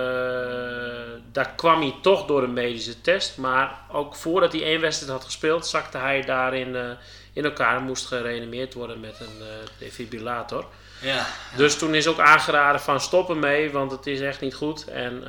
[1.32, 3.38] daar kwam hij toch door een medische test.
[3.38, 6.90] Maar ook voordat hij één wedstrijd had gespeeld, zakte hij daarin eh,
[7.34, 9.48] in elkaar en moest gereanimeerd worden met een eh,
[9.78, 10.66] defibrillator.
[11.02, 11.26] ja.
[11.56, 14.86] Dus toen is ook aangeraden van stoppen mee, want het is echt niet goed.
[14.88, 15.20] En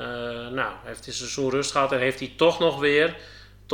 [0.54, 3.16] nou, heeft hij seizoen rust gehad en heeft hij toch nog weer,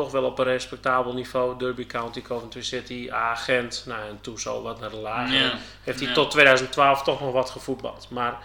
[0.02, 4.62] toch wel op een respectabel niveau, Derby County, Coventry City, A-Gent, nou en toen zo
[4.62, 4.96] wat naar de.
[5.00, 6.14] Ja, Heeft hij ja.
[6.14, 8.06] tot 2012 toch nog wat gevoetbald.
[8.10, 8.36] Maar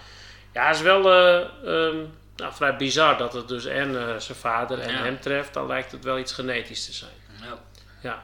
[0.54, 1.39] ja, het is wel eh,
[1.88, 1.97] ehm,
[2.36, 4.97] nou, vrij bizar dat het dus en eh, zijn vader en Ja.
[5.04, 5.54] hem treft.
[5.54, 7.12] Dan lijkt het wel iets genetisch te zijn.
[7.41, 7.58] Ja.
[8.01, 8.24] Ja.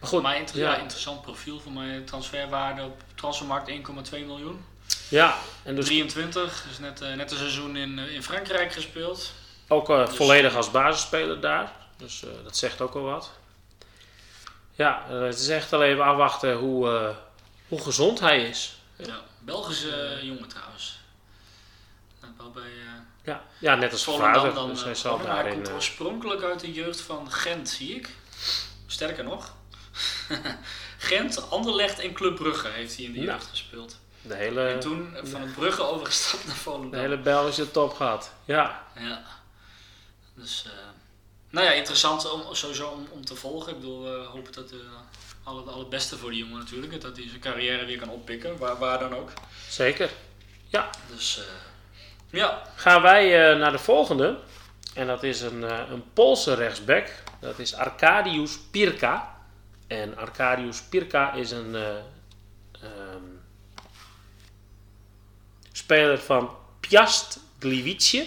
[0.00, 0.70] Maar goed, Maar inter- ja.
[0.72, 2.00] ja, interessant profiel voor mij.
[2.00, 4.64] Transferwaarde op transfermarkt 1,2 miljoen.
[5.08, 9.32] ja, en dus 23, dus net, eh, net een seizoen in, in Frankrijk gespeeld.
[9.68, 11.72] Ook Dus- volledig als basisspeler daar.
[12.00, 13.30] Dus eh, dat zegt ook al wat.
[14.72, 17.16] Ja, eh, het is echt alleen even afwachten hoe, eh,
[17.68, 18.78] hoe gezond hij is.
[18.96, 19.20] Ja.
[19.38, 21.00] Belgische eh, jongen trouwens.
[22.20, 22.70] Nou, Wel bij
[23.24, 24.54] Ja, ja net als Volendam vader.
[24.54, 24.68] dan.
[24.68, 25.18] Dus hij zal
[25.50, 28.08] komt oorspronkelijk uit de jeugd van Gent, zie ik.
[28.86, 29.54] Sterker nog.
[30.98, 33.98] Gent, Anderlecht en Club Brugge heeft hij in de jeugd gespeeld.
[34.22, 37.00] de, hele, En toen van het Brugge overgestapt naar de Volendam.
[37.00, 38.32] hele Belgische top gehad.
[38.44, 39.22] Ja, Ja.
[40.34, 40.72] Dus, eh,
[41.50, 43.72] nou ja, interessant om, sowieso om, om te volgen.
[43.72, 44.78] Ik bedoel, we hopen dat uh,
[45.42, 47.00] al het, al het beste voor die jongen natuurlijk.
[47.00, 49.32] Dat hij zijn carrière weer kan oppikken, waar, waar dan ook.
[49.68, 50.10] zeker.
[51.08, 51.44] Dus, eh,
[52.30, 52.62] ja.
[52.74, 54.38] Gaan wij eh, naar de volgende.
[54.94, 57.08] En dat is een, eh, een Poolse rechtsback.
[57.40, 59.36] Dat is Arkadiusz Pirka.
[59.86, 61.88] En Arkadiusz Pirka is een eh,
[62.72, 63.22] ehm,
[65.72, 68.26] speler van Piast Gliwice.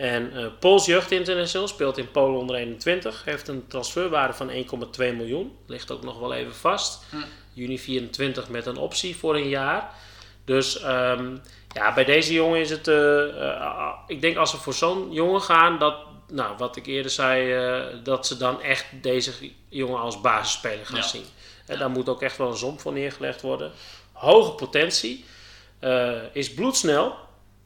[0.00, 3.24] En eh Pools Jeugd International speelt in Polen onder 21.
[3.24, 4.56] Heeft een transferwaarde van 1,2
[4.98, 5.56] miljoen.
[5.66, 7.02] Ligt ook nog wel even vast.
[7.10, 7.16] Hm.
[7.52, 9.90] Juni 24 met een optie voor een jaar.
[10.44, 11.36] Dus ehm,
[11.74, 12.88] ja, bij deze jongen is het.
[12.88, 15.94] eh, eh, ik denk als we voor zo'n jongen gaan, dat,
[16.28, 17.54] nou, wat ik eerder zei,
[18.02, 19.32] dat ze dan echt deze
[19.68, 21.02] jongen als basisspeler gaan Ja.
[21.02, 21.24] zien.
[21.66, 23.72] En daar moet ook echt wel een som voor neergelegd worden.
[24.12, 25.24] Hoge potentie.
[26.32, 27.14] is bloedsnel.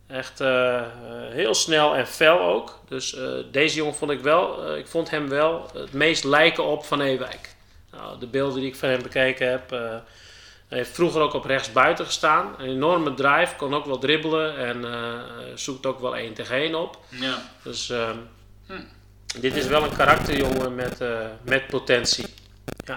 [0.07, 0.83] Echt eh,
[1.31, 2.79] heel snel en fel ook.
[2.89, 6.65] Dus eh, deze jongen vond ik wel, eh, ik vond hem wel het meest lijken
[6.65, 7.55] op Van Ewijk.
[7.91, 9.71] Nou, de beelden die ik van hem bekeken heb.
[9.71, 12.55] hij heeft vroeger ook op rechts buiten gestaan.
[12.59, 14.85] Een enorme drive, kon ook wel dribbelen en
[15.55, 16.99] zoekt ook wel 1 tegen 1 op.
[17.09, 17.43] ja.
[17.63, 18.17] Dus ehm,
[18.67, 18.81] Hm.
[19.41, 20.99] dit is wel een karakterjongen met,
[21.43, 22.27] met potentie.
[22.85, 22.97] Ja.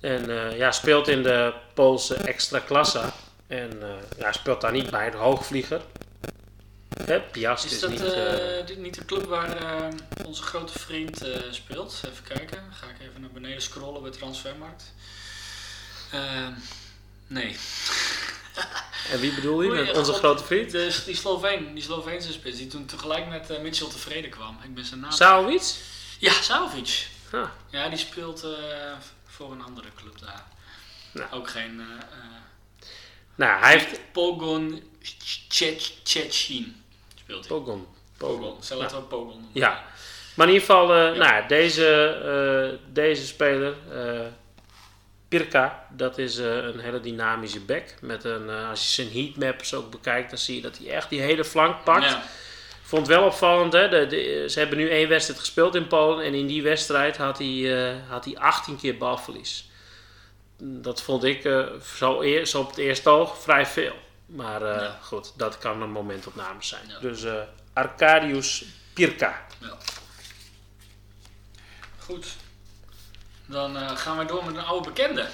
[0.00, 3.12] En ja, speelt in de Poolse extra klassa.
[3.46, 5.80] En eh, ja, speelt daar niet bij, de hoogvlieger.
[7.04, 8.00] Hè, Piast is, Is dat niet...
[8.66, 9.88] dit niet de club waar
[10.24, 12.02] onze grote vriend speelt?
[12.06, 12.72] Even kijken.
[12.72, 14.94] Ga ik even naar beneden scrollen bij Transfermarkt.
[16.12, 16.52] Ehm,
[17.26, 17.56] nee.
[19.12, 19.70] en wie bedoel je?
[19.70, 20.70] Met onze grote vriend?
[20.70, 24.58] De, die Sloveen, die Sloveense spits, die toen tegelijk met eh, Mitchell tevreden kwam.
[24.62, 25.10] Ik ben zijn naam.
[25.10, 25.74] Saovic?
[26.18, 27.06] ja, Savic.
[27.32, 28.46] Ah, Ja, die speelt
[29.26, 30.44] voor een andere club daar.
[31.12, 31.32] Nou.
[31.32, 31.82] Ook geen.
[33.36, 34.00] Nou, hij heeft...
[34.12, 34.82] Pogon
[35.48, 36.76] Chechin
[37.14, 37.58] speelt hij.
[37.58, 37.86] Pogon.
[38.16, 38.56] Pogon.
[38.62, 39.48] Zal het wel Pogon noemen?
[39.52, 39.84] Ja.
[40.34, 41.30] Maar in ieder geval, eh, Ja.
[41.30, 41.86] nou, deze,
[42.72, 44.20] eh, deze speler, eh,
[45.28, 47.94] Pirka, dat is een hele dynamische back.
[48.00, 51.20] Met een, als je zijn heatmaps ook bekijkt, dan zie je dat hij echt die
[51.20, 52.04] hele flank pakt.
[52.10, 52.22] Ja.
[52.82, 53.88] Vond wel opvallend, hè?
[53.88, 57.38] De, de- ze hebben nu één wedstrijd gespeeld in Polen en in die wedstrijd had
[57.38, 59.68] hij, had hij 18 keer balverlies.
[60.58, 63.94] Dat vond ik eh, zo, eer, zo op het eerste oog vrij veel.
[64.26, 64.98] Maar eh, Ja.
[65.02, 66.88] goed, dat kan een momentopname zijn.
[66.88, 66.98] Ja.
[66.98, 67.40] Dus eh
[67.72, 69.46] Arkadiusz Pirka.
[69.60, 69.76] Ja.
[71.98, 72.26] Goed.
[73.46, 75.28] Dan gaan we door met een oude bekende.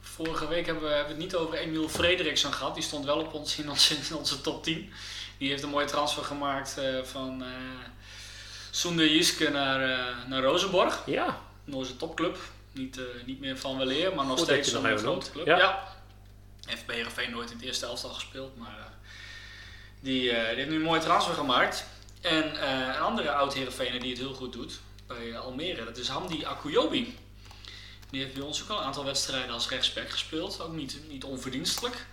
[0.00, 2.74] Vorige week hebben we, hebben het niet over Emiel Frederiksen gehad.
[2.74, 4.92] Die stond wel op ons, in, onze, in onze top 10.
[5.38, 7.44] Die heeft een mooie transfer gemaakt van,
[8.70, 9.78] Soende Jiske naar,
[10.28, 11.02] naar Rosenborg.
[11.06, 12.38] Ja, Noorse topclub.
[12.72, 15.46] Niet, eh, niet meer van weleer, maar nog Goed steeds een grote club.
[15.46, 15.58] Ja.
[15.58, 15.88] Ja.
[16.66, 18.84] Heeft bij Heerenveen nooit in het eerste elftal gespeeld, maar eh,
[20.00, 21.84] die, eh, die heeft nu een mooie transfer gemaakt.
[22.20, 26.44] En een andere oud Heerenveener die het heel goed doet bij Almere, dat is Hamdi
[26.44, 27.18] Akuyobi.
[28.10, 31.24] Die heeft bij ons ook al een aantal wedstrijden als rechtsback gespeeld, ook niet, niet
[31.24, 32.06] onverdienstelijk.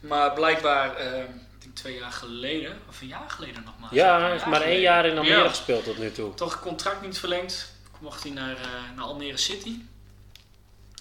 [0.00, 1.26] Maar blijkbaar, ik
[1.58, 3.94] denk twee jaar geleden, of een jaar geleden nog maar.
[3.94, 5.48] ja Een hij heeft maar één jaar in Almere Ja.
[5.48, 6.34] gespeeld tot nu toe.
[6.34, 7.72] Toch contract niet verlengd.
[7.98, 9.74] Mocht hij naar, eh, naar Almere City.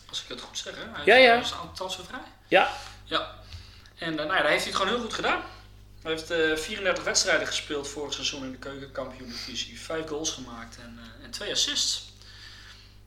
[0.09, 0.83] Als ik het goed zeg, hè?
[0.91, 1.39] Hij Ja, ja.
[1.39, 2.19] Is transfervrij.
[2.47, 2.71] Ja,
[3.03, 3.35] Ja.
[3.97, 5.41] En eh, nou ja, daar heeft hij het gewoon heel goed gedaan.
[6.01, 9.79] Hij heeft eh 34 wedstrijden gespeeld vorig seizoen in de keukenkampioen-divisie.
[9.79, 12.05] Vijf goals gemaakt en, eh, en twee assists.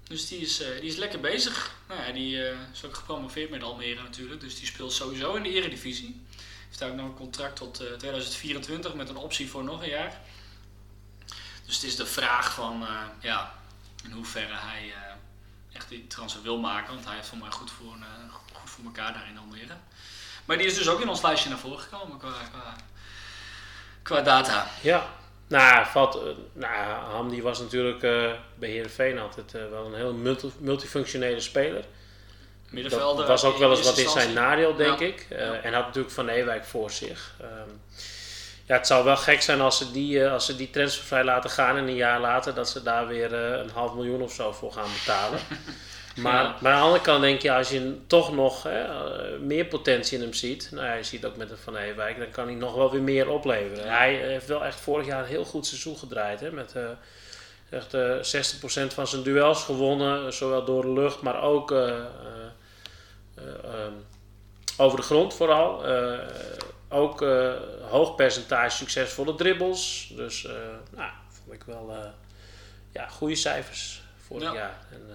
[0.02, 1.74] Dus die is, eh, die is lekker bezig.
[1.88, 4.40] Nou ja, die eh, is ook gepromoveerd met Almere natuurlijk.
[4.40, 6.24] Dus die speelt sowieso in de eredivisie.
[6.66, 9.88] Heeft daar ook nog een contract tot eh, 2024 met een optie voor nog een
[9.88, 10.20] jaar.
[11.66, 13.54] Dus het is de vraag van eh, ja,
[14.10, 16.94] in hoeverre hij eh, echt die transfer wil maken.
[16.94, 19.74] Want hij heeft voor mij goed voor, eh, goed voor elkaar daar in Almere.
[20.44, 22.76] Maar die is dus ook in ons lijstje naar voren gekomen qua, qua,
[24.02, 24.66] qua data.
[24.82, 25.06] ja.
[25.46, 26.74] Nou, valt, eh, nou,
[27.12, 31.84] Hamdi was natuurlijk eh, bij Heerenveen altijd wel een heel multi- multifunctionele speler.
[32.68, 33.16] Middenvelder.
[33.26, 35.06] Dat was ook wel eens wat in zijn nadeel, denk Ja.
[35.06, 35.26] ik.
[35.30, 35.36] Ja.
[35.36, 37.34] En had natuurlijk Van Ewijk voor zich.
[37.40, 37.68] Ehm,
[38.70, 41.50] ja, het zou wel gek zijn als ze die, eh, als ze die transfervrij laten
[41.50, 44.52] gaan en een jaar later dat ze daar weer eh, een half miljoen of zo
[44.52, 45.38] voor gaan betalen.
[46.16, 46.56] Maar, Ja.
[46.60, 50.16] maar aan de andere kant denk je, als je toch nog hè, eh, meer potentie
[50.16, 52.54] in hem ziet, nou ja, je ziet ook met een Van Ewijk, dan kan hij
[52.54, 53.84] nog wel weer meer opleveren.
[53.84, 53.96] Ja.
[53.96, 56.74] Hij heeft wel echt vorig jaar een heel goed seizoen gedraaid, hè, met
[57.70, 61.74] echt eh 60% van zijn duels gewonnen, zowel door de lucht, maar ook
[64.76, 65.82] over de grond vooral.
[66.92, 67.52] Ook eh,
[67.90, 70.12] hoog percentage succesvolle dribbles.
[70.16, 70.52] Dus eh,
[70.90, 72.10] nou, vond ik wel eh,
[72.92, 74.54] ja, goede cijfers vorig Ja.
[74.54, 74.78] jaar.
[74.92, 75.08] En,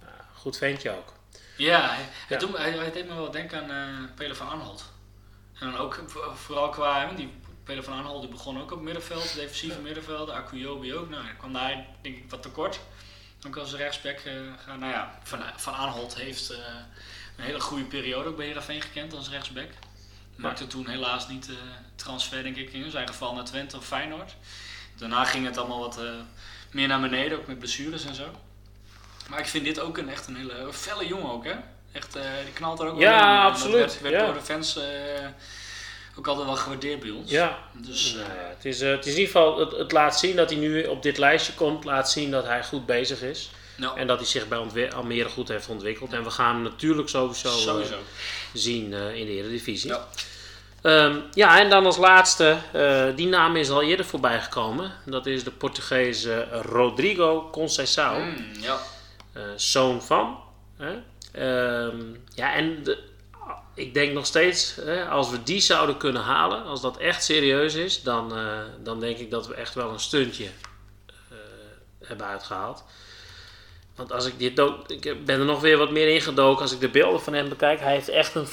[0.00, 1.12] ja, goed ventje ook.
[1.56, 2.04] Ja, hij, Ja.
[2.28, 4.84] het doet hij, hij deed me wel denken aan eh Pele van Arnold.
[5.58, 7.32] En dan ook vo- vooral qua, die
[7.64, 11.08] Pele van Arnold die begon ook op middenveld, defensieve middenveld, Akuyobi ook.
[11.10, 12.80] Nou, kwam daar denk ik wat tekort.
[13.46, 14.18] Ook als rechtsback
[14.64, 14.78] gaan.
[14.78, 19.30] Nou ja, Van, van Arnold heeft een hele goede periode ook bij Heerenveen gekend als
[19.30, 19.68] rechtsback.
[20.38, 21.54] Maakte toen helaas niet eh
[21.96, 24.34] transfer denk ik in zijn geval naar Twente of Feyenoord.
[24.96, 26.04] Daarna ging het allemaal wat eh,
[26.70, 28.24] meer naar beneden, ook met blessures en zo.
[29.28, 31.54] Maar ik vind dit ook een, echt een hele felle jongen ook, hè?
[31.92, 33.26] Echt, eh, die knalt er ook Ja, wel in.
[33.28, 34.24] En dat absoluut, werd, werd ja.
[34.24, 34.78] door de fans
[36.18, 37.30] ook altijd wel gewaardeerd bij ons.
[37.30, 40.36] Ja, Dus nou ja, het, is, het is in ieder geval, het, het laat zien
[40.36, 43.50] dat hij nu op dit lijstje komt, laat zien dat hij goed bezig is.
[43.76, 46.12] nou, En dat hij zich bij Almere goed heeft ontwikkeld.
[46.12, 47.98] En we gaan hem natuurlijk sowieso, sowieso.
[48.52, 49.90] zien in de Eredivisie.
[49.90, 50.08] Ja.
[50.82, 54.92] Ehm, ja, en dan als laatste, eh, die naam is al eerder voorbij gekomen.
[55.04, 58.78] Dat is de Portugese Rodrigo Conceição, Mm, ja.
[59.32, 60.38] eh, zoon van.
[60.76, 60.92] Hè?
[61.32, 62.00] Ehm,
[62.34, 62.98] ja, en de-
[63.74, 67.74] ik denk nog steeds, hè, als we die zouden kunnen halen, als dat echt serieus
[67.74, 70.48] is, dan, eh, dan denk ik dat we echt wel een stuntje
[72.04, 72.84] hebben uitgehaald.
[73.96, 76.80] Want als ik dit dood, ik ben er nog weer wat meer ingedoken als ik
[76.80, 77.80] de beelden van hem bekijk.
[77.80, 78.46] Hij heeft echt een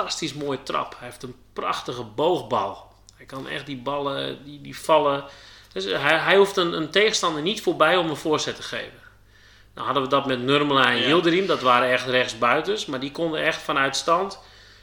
[0.00, 0.94] fantastisch mooie trap.
[0.98, 2.92] Hij heeft een prachtige boogbal.
[3.16, 5.24] Hij kan echt die ballen, die, die vallen.
[5.72, 8.98] Dus hij, hij hoeft een, een tegenstander niet voorbij om een voorzet te geven.
[9.74, 11.06] Nou hadden we dat met Nurmela en Ja.
[11.06, 11.46] Yildirim.
[11.46, 12.86] Dat waren echt rechtsbuitens.
[12.86, 14.38] Maar die konden echt vanuit stand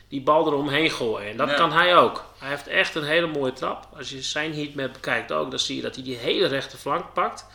[0.08, 1.30] die bal eromheen gooien.
[1.32, 1.56] En dat Ja.
[1.56, 2.24] kan hij ook.
[2.38, 3.88] Hij heeft echt een hele mooie trap.
[3.98, 7.14] Als je zijn heatmap bekijkt ook, dan zie je dat hij die hele rechte flank
[7.14, 7.46] pakt.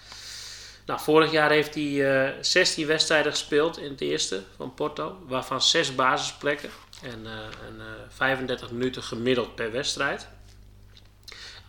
[0.86, 5.16] Nou, vorig jaar heeft hij eh 16 wedstrijden gespeeld in het eerste van Porto.
[5.26, 6.70] Waarvan 6 basisplekken.
[7.02, 7.32] En, eh,
[7.66, 10.28] en eh, 35 minuten gemiddeld per wedstrijd.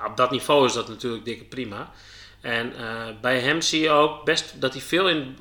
[0.08, 1.92] Op dat niveau is dat natuurlijk dikke prima.
[2.42, 5.38] En eh, bij hem zie je ook best dat hij veel in,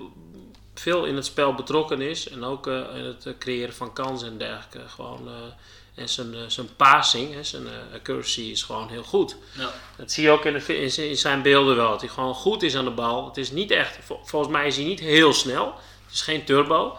[0.74, 2.28] veel in het spel betrokken is.
[2.28, 4.88] En ook eh, in het eh, creëren van kansen en dergelijke.
[4.88, 5.34] Gewoon, eh,
[5.94, 9.36] en zijn, eh, zijn passing, hè, zijn eh, accuracy is gewoon heel goed.
[9.58, 9.70] Ja.
[9.96, 11.90] Dat zie je ook in, de, in, zijn- in zijn beelden wel.
[11.90, 13.26] Dat hij gewoon goed is aan de bal.
[13.26, 15.66] Het is niet echt, vol- volgens mij is hij niet heel snel.
[16.04, 16.96] Het is geen turbo.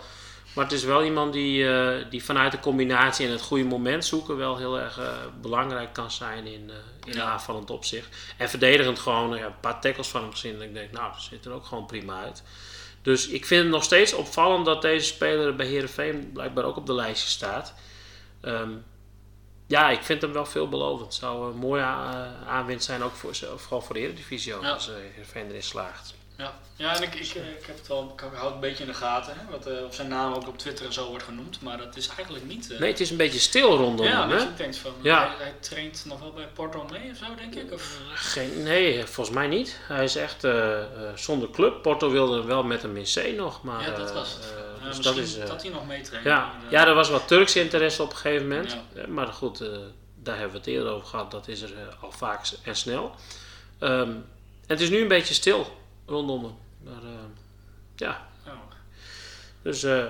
[0.54, 4.06] Maar het is wel iemand die, eh, die vanuit de combinatie en het goede moment
[4.06, 5.08] zoeken wel heel erg eh,
[5.42, 6.76] belangrijk kan zijn in, eh
[7.06, 7.24] in Ja.
[7.24, 8.08] aanvallend opzicht.
[8.38, 10.56] En verdedigend gewoon ja, een paar tackles van hem gezien.
[10.56, 12.44] En ik denk, nou, dat ziet er ook gewoon prima uit.
[13.02, 16.86] Dus ik vind het nog steeds opvallend dat deze speler bij Herenveen blijkbaar ook op
[16.86, 17.74] de lijstje staat.
[18.42, 18.70] Ehm,
[19.68, 21.06] ja, ik vind hem wel veelbelovend.
[21.06, 21.84] Het zou een mooie
[22.48, 24.70] aanwinst zijn ook voor, vooral voor de Eredivisie Ja.
[24.70, 26.14] als uh, Heerenveen erin slaagt.
[26.38, 28.84] Ja, ja en ik, ik, eh, ik, heb het wel, ik hou het een beetje
[28.84, 31.24] in de gaten, hè, wat, uh, of zijn naam ook op Twitter en zo wordt
[31.24, 32.72] genoemd, maar dat is eigenlijk niet...
[32.72, 34.44] Uh, nee, het is een beetje stil rondom ja, hem, hè?
[34.44, 35.28] ik denk van, Ja.
[35.28, 37.74] hij, hij traint nog wel bij Porto mee of zo, denk ik?
[37.74, 39.80] Of, Geen, nee, volgens mij niet.
[39.88, 41.82] Hij is echt eh, eh, zonder club.
[41.82, 43.82] Porto wilde wel met hem in C nog, maar...
[43.82, 44.54] ja, dat eh, was het.
[44.80, 45.38] eh, dus dat is...
[45.38, 46.26] eh, dat hij nog meetraint.
[46.26, 48.72] ja, eh, ja, er was wat Turks interesse op een gegeven moment.
[48.94, 49.02] Ja.
[49.02, 49.68] Eh, Maar goed, eh,
[50.16, 51.32] daar hebben we het eerder over gehad.
[51.32, 53.16] Dat is er eh, al vaak en snel.
[53.80, 54.26] Ehm, en
[54.68, 56.56] het is nu een beetje stil rondom hem.
[56.84, 57.20] Maar eh,
[57.96, 58.52] ja, oh.
[59.62, 60.04] dus eh,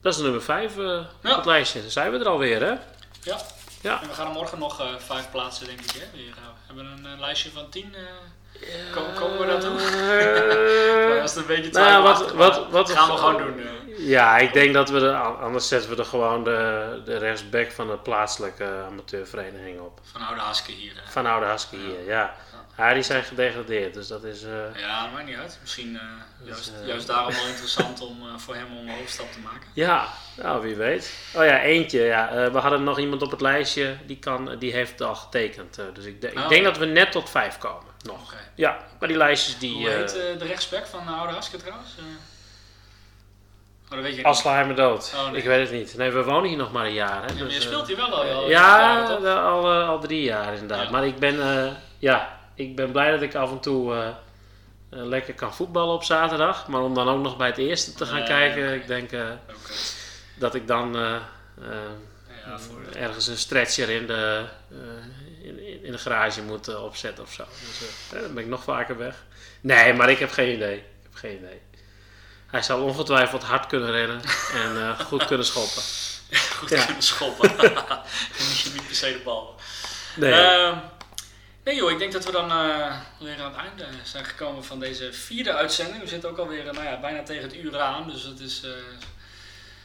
[0.00, 0.98] dat is nummer 5 Ja.
[1.22, 1.80] op het lijstje.
[1.80, 2.74] Dan zijn we er alweer, hè?
[3.22, 3.36] Ja.
[3.80, 4.02] Ja.
[4.02, 5.90] En we gaan er morgen nog eh, vijf plaatsen, denk ik.
[5.90, 6.06] Hè?
[6.16, 6.32] We
[6.66, 7.94] hebben een eh, lijstje van tien.
[7.94, 8.02] eh,
[8.92, 9.78] Ko- komen we daartoe?
[9.80, 13.58] Eh, maar als het een beetje nou wat- wat- wat- gaan we gewoon doen.
[13.58, 13.64] eh.
[13.98, 17.86] Ja, ik denk dat we er, anders zetten we er gewoon de, de rechtsback van
[17.86, 20.00] de plaatselijke amateurvereniging op.
[20.02, 20.92] van Oude Haske hier.
[20.96, 21.10] eh.
[21.10, 22.12] Van Oude Husky hier, ja.
[22.12, 22.34] Ja,
[22.76, 24.42] die zijn gedegradeerd, dus dat is...
[24.42, 24.50] eh,
[24.80, 25.58] Ja, dat maakt niet uit.
[25.60, 26.02] Misschien eh,
[26.46, 29.68] juist, Dus, eh, juist daarom wel interessant om voor hem om een hoofdstap te maken.
[29.72, 31.12] Ja, nou wie weet.
[31.34, 32.00] Oh ja, eentje.
[32.02, 32.50] Ja.
[32.52, 35.78] We hadden nog iemand op het lijstje, die, kan, die heeft al getekend.
[35.94, 36.48] dus ik, de- ik Oh.
[36.48, 38.34] denk dat we net tot vijf komen, nog.
[38.54, 39.74] Ja, maar die lijstjes die...
[39.74, 41.90] Hoe heet de rechtsback van Oude Haske trouwens?
[43.92, 44.24] Oh, weet je niet.
[44.26, 45.12] Aslaheimer dood.
[45.16, 45.40] Oh, nee.
[45.40, 45.96] Ik weet het niet.
[45.96, 47.20] Nee, we wonen hier nog maar een jaar.
[47.22, 48.30] Hè, Ja, maar dus, je speelt hier wel al.
[48.32, 50.84] al Ja, de- al, al drie jaar inderdaad.
[50.84, 50.90] Ja.
[50.90, 51.36] Maar ik ben,
[51.98, 54.14] ja, ik ben blij dat ik af en toe eh, eh,
[54.90, 56.66] lekker kan voetballen op zaterdag.
[56.68, 59.26] Maar om dan ook nog bij het eerste te gaan kijken, ik denk eh,
[60.34, 60.92] dat ik dan
[62.46, 64.44] Ja, voor de- ergens een stretcher in de,
[65.42, 67.44] in, in- de garage moet opzetten of zo.
[67.78, 67.88] Dus
[68.22, 69.14] dan ben ik nog vaker weg.
[69.60, 70.76] Nee, maar ik heb geen idee.
[70.76, 71.60] Ik heb geen idee.
[72.46, 74.20] Hij zal ongetwijfeld hard kunnen rennen
[74.62, 75.82] en goed kunnen schoppen.
[76.58, 76.84] goed Ja.
[76.84, 77.50] kunnen schoppen.
[78.38, 79.54] Je niet per se de bal.
[80.16, 80.72] Nee.
[81.66, 84.80] Ehm, nee ik denk dat we dan eh, weer aan het einde zijn gekomen van
[84.80, 86.02] deze vierde uitzending.
[86.02, 88.62] We zitten ook alweer eh, nou ja, bijna tegen het uur aan, dus het is
[88.62, 88.70] eh,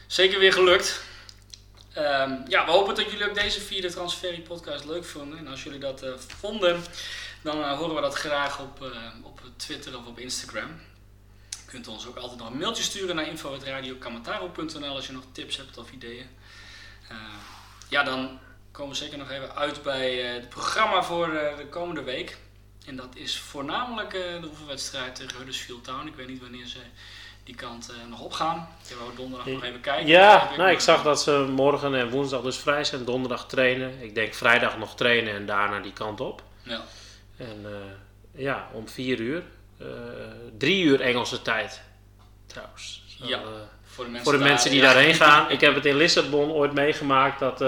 [0.06, 1.02] zeker weer gelukt.
[1.92, 5.38] Ehm, ja, we hopen dat jullie ook deze vierde Transferie podcast leuk vonden.
[5.38, 6.84] En als jullie dat vonden,
[7.42, 10.80] dan horen we dat graag op, op Twitter of op Instagram.
[11.50, 15.56] Je kunt ons ook altijd nog een mailtje sturen naar info.radiokamataro.nl als je nog tips
[15.56, 16.26] hebt of ideeën.
[17.08, 17.16] Eh,
[17.88, 18.40] ja, dan
[18.72, 22.36] komen we zeker nog even uit bij eh, het programma voor eh, de komende week.
[22.86, 26.06] En dat is voornamelijk eh, de oefenwedstrijd tegen Huddersfield Town.
[26.06, 26.78] Ik weet niet wanneer ze
[27.44, 28.68] die kant nog opgaan.
[28.88, 30.06] Ik wou donderdag nog even kijken.
[30.06, 34.02] Ja, Heb nou, ik zag dat ze morgen en woensdag dus vrij zijn, donderdag trainen.
[34.02, 36.42] Ik denk vrijdag nog trainen en daarna die kant op.
[36.62, 36.82] Ja,
[37.36, 37.66] En
[38.34, 39.42] ja, om vier uur.
[40.58, 41.82] drie uur Engelse tijd,
[42.46, 43.02] trouwens.
[43.18, 43.42] Zo, Ja,
[43.84, 45.50] voor de mensen, voor de mensen die daarheen gaan.
[45.50, 47.60] Ik heb het in Lissabon ooit meegemaakt dat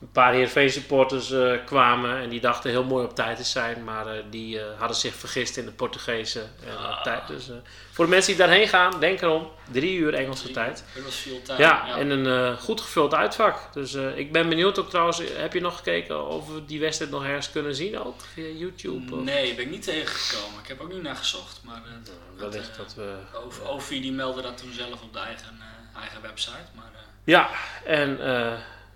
[0.00, 3.84] een paar Heerenveen supporters eh, kwamen en die dachten heel mooi op tijd te zijn,
[3.84, 6.42] maar eh, die eh, hadden zich vergist in de Portugese
[6.78, 7.02] Ah.
[7.02, 7.26] tijd.
[7.26, 7.50] Dus
[7.92, 10.84] voor de mensen die daarheen gaan, denk erom, drie uur Engelse tijd.
[10.92, 11.60] Huddersfield Town.
[11.60, 13.72] Ja, en een goed gevuld uitvak.
[13.72, 17.24] Dus ik ben benieuwd ook trouwens, heb je nog gekeken of we die wedstrijd nog
[17.24, 19.14] ergens kunnen zien ook via YouTube?
[19.16, 19.22] Of?
[19.22, 20.60] Nee, ben ik niet tegengekomen.
[20.62, 21.60] Ik heb ook niet naar gezocht.
[21.64, 23.14] Maar dat, Wellicht dat we...
[23.44, 25.58] Over Ovi die meldde dat toen zelf op de eigen,
[26.00, 26.68] eigen website.
[26.74, 26.90] Maar
[27.24, 27.50] Ja,
[27.84, 28.18] en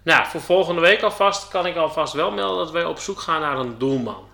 [0.05, 3.40] nou, voor volgende week alvast kan ik alvast wel melden dat wij op zoek gaan
[3.40, 4.28] naar een doelman.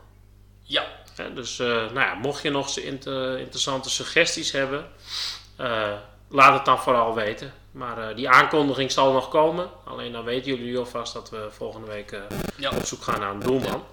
[0.62, 0.86] ja,
[1.34, 4.86] dus eh, nou ja, mocht je nog inter- interessante suggesties hebben,
[5.56, 5.92] eh,
[6.28, 7.52] laat het dan vooral weten.
[7.70, 9.70] Maar eh, die aankondiging zal nog komen.
[9.84, 12.18] Alleen dan weten jullie alvast dat we volgende week
[12.56, 12.70] ja.
[12.70, 13.84] op zoek gaan naar een doelman.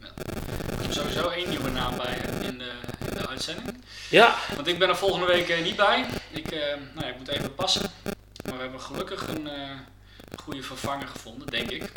[0.00, 2.72] Ik heb sowieso één nieuwe naam bij in de,
[3.08, 3.84] in de uitzending.
[4.10, 6.06] Ja, Want ik ben er volgende week niet bij.
[6.30, 6.50] Ik,
[6.94, 7.90] nou, ja, ik moet even passen.
[8.44, 9.48] Maar we hebben gelukkig een
[10.42, 11.92] goede vervanger gevonden, denk ik.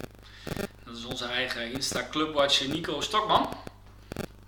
[0.84, 3.58] Dat is onze eigen Insta-clubwatcher Nico Stokman.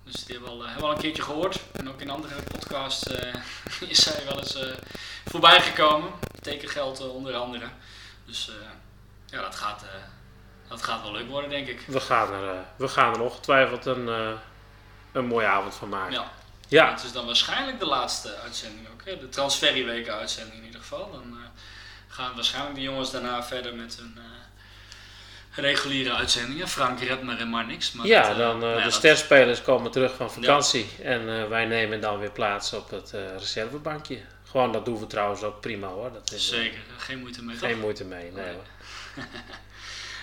[0.04, 1.60] Dus die hebben we al, eh, hebben we al een keertje gehoord.
[1.72, 3.34] En ook in andere podcasts eh,
[3.90, 4.74] is hij wel eens eh,
[5.26, 6.12] voorbij gekomen.
[6.42, 7.66] Tekengeld onder andere.
[8.26, 8.52] Dus
[9.26, 9.86] ja, dat gaat,
[10.68, 11.84] dat gaat wel leuk worden, denk ik.
[11.88, 14.38] we gaan er, we gaan er ongetwijfeld een,
[15.12, 16.14] een mooie avond van maken.
[16.14, 16.32] Ja.
[16.70, 19.06] Ja, Het is dan waarschijnlijk de laatste uitzending ook.
[19.06, 19.18] Hè?
[19.18, 21.12] De transferrieweken uitzending in ieder geval.
[21.12, 21.37] Dan
[22.18, 26.68] gaan waarschijnlijk de jongens daarna verder met hun eh, reguliere uitzendingen.
[26.68, 27.92] Frank en maar niks.
[27.92, 30.90] Maar ja, eh, dan eh, nou ja, de sterspelers komen terug van vakantie.
[31.04, 34.20] En wij nemen dan weer plaats op het reservebankje.
[34.50, 36.14] Gewoon, dat doen we trouwens ook prima hoor.
[36.14, 37.56] Dat is Zeker, geen moeite mee.
[37.56, 37.80] geen toch?
[37.80, 38.32] moeite mee.
[38.32, 38.54] Nee, Nee.
[38.54, 38.64] hoor.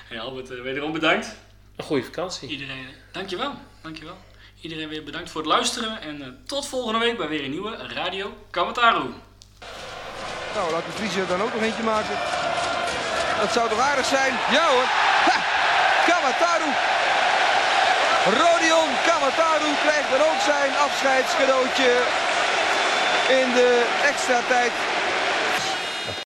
[0.08, 1.36] Hey Albert, wederom bedankt.
[1.76, 2.48] Een goede vakantie.
[2.48, 3.54] Iedereen, dankjewel.
[3.82, 4.16] dankjewel.
[4.60, 6.00] Iedereen weer bedankt voor het luisteren.
[6.00, 9.10] En tot volgende week bij weer een nieuwe Radio Kamataru.
[10.54, 12.16] Nou, laat de Vries er dan ook nog eentje maken.
[13.40, 14.32] Dat zou toch aardig zijn?
[14.50, 14.88] Ja hoor.
[15.30, 15.38] Ha!
[18.24, 21.92] Rodion Kamataru krijgt dan ook zijn afscheidscadeautje.
[23.28, 24.72] in de extra tijd